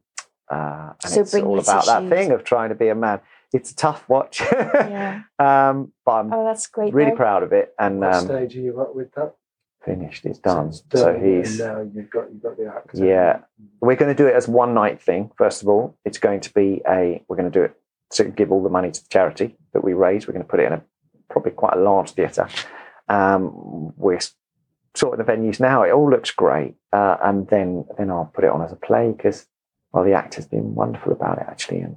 [0.50, 2.10] uh, and So it's all your about that tissues.
[2.10, 3.20] thing of trying to be a man.
[3.52, 5.22] It's a tough watch, Yeah.
[5.38, 6.92] um, but I'm Oh, that's great.
[6.92, 7.16] really though.
[7.16, 7.72] proud of it.
[7.78, 9.34] And What um, stage are you at with that?
[9.84, 10.26] finished.
[10.26, 10.66] It's done.
[10.68, 13.04] it's So he's and now you've got you've got the actor.
[13.06, 13.38] Yeah.
[13.80, 15.30] we're going to do it as one night thing.
[15.38, 17.22] First of all, it's going to be a.
[17.28, 17.76] We're going to do it
[18.14, 20.26] to give all the money to the charity that we raise.
[20.26, 20.82] We're going to put it in a
[21.30, 22.48] probably quite a large theatre.
[23.08, 24.18] Um, we're
[24.96, 25.82] sorting the venues now.
[25.82, 29.12] It all looks great, uh, and then then I'll put it on as a play
[29.16, 29.46] because
[29.92, 31.80] well, the actor's been wonderful about it actually.
[31.80, 31.96] And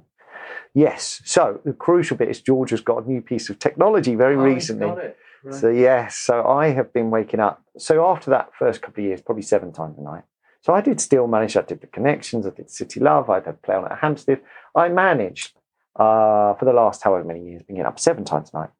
[0.74, 4.36] yes, so the crucial bit is George has got a new piece of technology very
[4.36, 4.86] Oh, recently.
[4.86, 5.16] Right.
[5.50, 7.62] So yes, so I have been waking up.
[7.78, 10.24] So after that first couple of years, probably seven times a night.
[10.62, 11.56] So I did still manage.
[11.56, 12.46] I did the connections.
[12.46, 13.30] I did City Love.
[13.30, 14.40] I did play on at Hampstead.
[14.74, 15.56] I managed
[15.96, 18.70] uh, for the last however many years, been getting up seven times a night.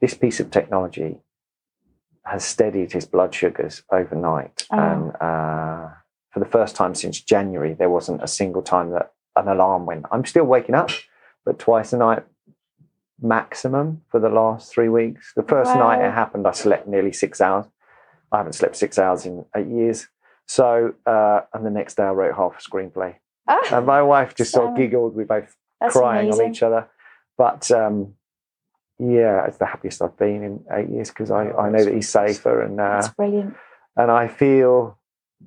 [0.00, 1.18] this piece of technology
[2.24, 4.66] has steadied his blood sugars overnight.
[4.70, 4.78] Oh.
[4.78, 5.88] And uh,
[6.30, 10.06] for the first time since January, there wasn't a single time that an alarm went.
[10.12, 10.90] I'm still waking up,
[11.44, 12.24] but twice a night
[13.20, 15.32] maximum for the last three weeks.
[15.36, 15.88] The first Wow.
[15.88, 17.66] night it happened, I slept nearly six hours.
[18.32, 20.08] I haven't slept six hours in eight years.
[20.46, 23.16] So, uh, and the next day I wrote half a screenplay.
[23.48, 25.14] Ah, And my wife just sort of giggled.
[25.14, 26.44] We both that's crying amazing.
[26.46, 26.88] on each other.
[27.36, 28.14] But um,
[29.00, 32.08] yeah, it's the happiest I've been in eight years because I, I know that he's
[32.08, 33.54] safer and uh, That's brilliant.
[33.96, 34.98] and I feel,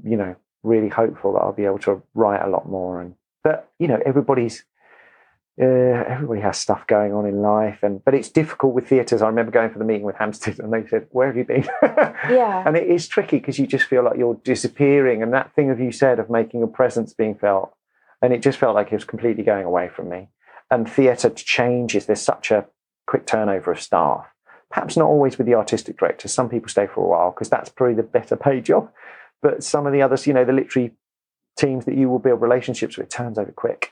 [0.04, 3.00] you know, really hopeful that I'll be able to write a lot more.
[3.02, 4.64] And but you know, everybody's
[5.62, 9.22] uh, everybody has stuff going on in life, and but it's difficult with theatres.
[9.22, 11.68] I remember going for the meeting with Hampstead, and they said, "Where have you been?"
[11.84, 12.64] Yeah.
[12.66, 15.80] and it is tricky because you just feel like you're disappearing, and that thing of
[15.80, 17.72] you said of making a presence being felt,
[18.20, 20.30] and it just felt like it was completely going away from me.
[20.72, 22.08] And theatre changes.
[22.08, 22.66] There's such a
[23.08, 24.26] quick turnover of staff.
[24.70, 26.28] Perhaps not always with the artistic director.
[26.28, 28.92] Some people stay for a while because that's probably the better paid job.
[29.42, 30.94] But some of the others, you know, the literary
[31.58, 33.92] teams that you will build relationships with turns over quick.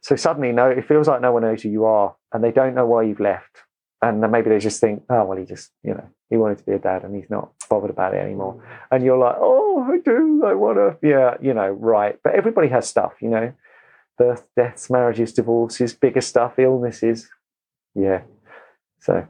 [0.00, 2.74] So suddenly, no, it feels like no one knows who you are, and they don't
[2.74, 3.62] know why you've left.
[4.02, 6.64] And then maybe they just think, oh well, he just, you know, he wanted to
[6.64, 8.62] be a dad, and he's not bothered about it anymore.
[8.90, 12.18] And you're like, oh, I do, I want to, yeah, you know, right.
[12.22, 13.52] But everybody has stuff, you know,
[14.18, 17.28] birth, deaths, marriages, divorces, bigger stuff, illnesses,
[17.94, 18.22] yeah.
[19.04, 19.26] So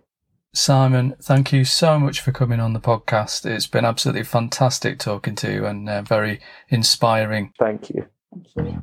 [0.54, 3.44] Simon, thank you so much for coming on the podcast.
[3.44, 7.52] It's been absolutely fantastic talking to you and uh, very inspiring.
[7.58, 8.06] thank you.
[8.32, 8.80] Thank you.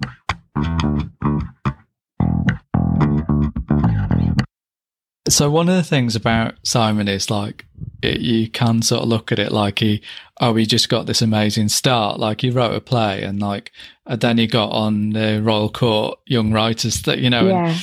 [5.29, 7.65] So one of the things about Simon is like
[8.01, 10.01] it, you can sort of look at it like he
[10.41, 13.71] oh he just got this amazing start like he wrote a play and like
[14.05, 17.77] and then he got on the Royal Court Young Writers that you know Yeah.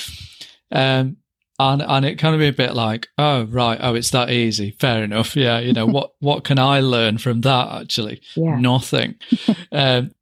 [0.70, 1.16] and, um
[1.58, 4.70] and and it kind of be a bit like oh right oh it's that easy
[4.78, 8.58] fair enough yeah you know what what can I learn from that actually Yeah.
[8.60, 9.16] nothing.
[9.72, 10.12] um,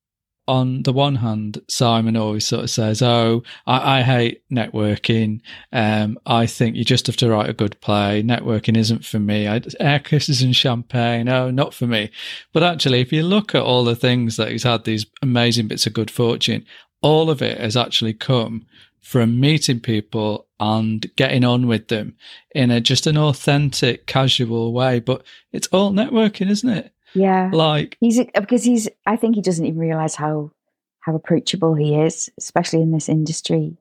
[0.48, 5.40] on the one hand, Simon always sort of says, "Oh, I, I hate networking.
[5.72, 8.22] Um, I think you just have to write a good play.
[8.22, 9.48] Networking isn't for me.
[9.48, 12.12] I, air kisses and champagne, oh, not for me."
[12.52, 15.84] But actually, if you look at all the things that he's had, these amazing bits
[15.84, 16.64] of good fortune,
[17.02, 18.66] all of it has actually come
[19.06, 22.16] from meeting people and getting on with them
[22.56, 24.98] in a just an authentic, casual way.
[24.98, 26.92] But it's all networking, isn't it?
[27.14, 27.50] Yeah.
[27.52, 28.88] Like, He's because he's.
[29.06, 30.50] I think he doesn't even realize how
[30.98, 33.76] how approachable he is, especially in this industry.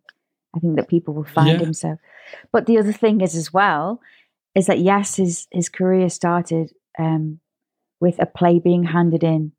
[0.56, 1.66] I think that people will find Yeah.
[1.66, 1.98] him so.
[2.52, 4.00] But the other thing is as well
[4.54, 7.40] is that yes, his his career started um,
[8.00, 9.54] with a play being handed in.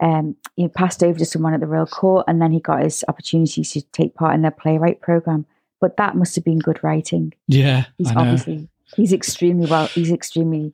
[0.00, 3.04] Um, he passed over to someone at the Royal Court, and then he got his
[3.08, 5.46] opportunity to take part in their playwright program.
[5.80, 7.32] But that must have been good writing.
[7.46, 8.20] yeah, He's I know.
[8.20, 9.86] obviously he's extremely well.
[9.86, 10.72] He's extremely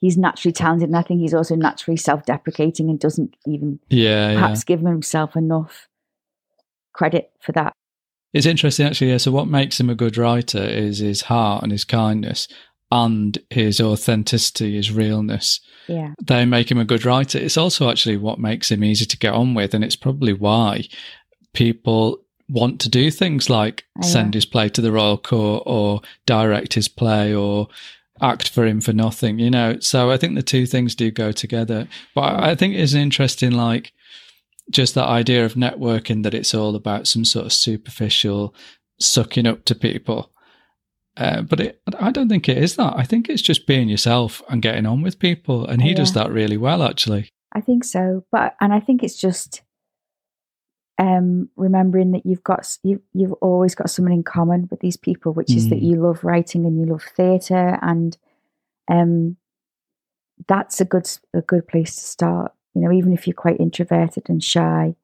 [0.00, 4.34] he's naturally talented, and I think he's also naturally self-deprecating and doesn't even Yeah, yeah.
[4.40, 5.88] perhaps give himself enough
[6.92, 7.72] credit for that.
[8.32, 9.10] It's interesting actually.
[9.10, 9.16] Yeah.
[9.18, 12.46] So what makes him a good writer is his heart and his kindness
[12.90, 15.60] and his authenticity, his realness.
[15.88, 17.38] Yeah, They make him a good writer.
[17.38, 20.84] It's also actually what makes him easy to get on with, and it's probably why
[21.52, 22.18] people
[22.48, 24.08] want to do things like Oh, yeah.
[24.08, 27.68] send his play to the Royal Court or direct his play or
[28.20, 29.78] act for him for nothing, you know.
[29.80, 31.88] So I think the two things do go together.
[32.14, 33.92] But I I think it's interesting, like
[34.70, 38.54] just that idea of networking that it's all about some sort of superficial
[39.00, 40.30] sucking up to people.
[41.20, 42.94] Uh, but it, I don't think it is that.
[42.96, 46.14] I think it's just being yourself and getting on with people, and he Oh, does
[46.14, 47.28] that really well, actually.
[47.52, 48.24] I think so.
[48.32, 49.62] But and I think it's just
[50.98, 55.32] um, remembering that you've got you you've always got someone in common with these people,
[55.32, 55.82] which is that Mm.
[55.90, 58.16] you love writing and you love theatre, and
[58.88, 59.36] um,
[60.48, 62.52] that's a good a good place to start.
[62.74, 64.94] You know, even if you're quite introverted and shy,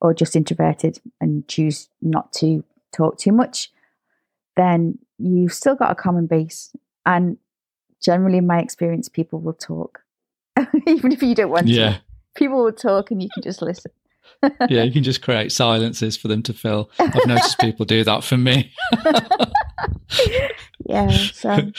[0.00, 3.70] or just introverted and choose not to talk too much,
[4.56, 6.70] then you've still got a common base.
[7.06, 7.36] And
[8.02, 10.00] generally, in my experience, people will talk,
[10.86, 11.98] even if you don't want to Yeah,
[12.34, 13.90] people will talk and you can just listen.
[14.68, 14.82] yeah.
[14.82, 16.90] You can just create silences for them to fill.
[16.98, 18.72] I've noticed people do that for me.
[20.84, 21.08] Yeah.
[21.32, 21.70] So,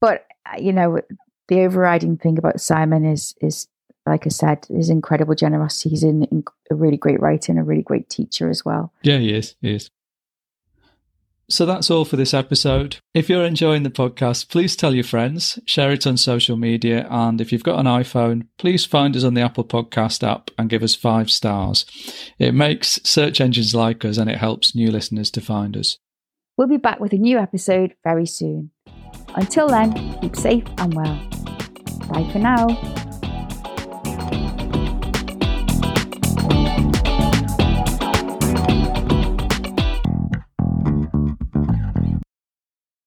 [0.00, 1.00] but uh, you know,
[1.48, 3.68] the overriding thing about Simon is is
[4.04, 5.90] like I said, his incredible generosity.
[5.90, 8.92] He's an, in- a really great writer and a really great teacher as well.
[9.02, 9.54] Yeah, he is.
[9.60, 9.90] He is.
[11.48, 12.96] So that's all for this episode.
[13.14, 17.40] If you're enjoying the podcast, please tell your friends, share it on social media, and
[17.40, 20.82] if you've got an iPhone, please find us on the Apple Podcast app and give
[20.82, 21.84] us five stars.
[22.38, 25.98] It makes search engines like us and it helps new listeners to find us.
[26.56, 28.70] We'll be back with a new episode very soon.
[29.34, 31.20] Until then, keep safe and well.
[32.08, 33.11] Bye for now.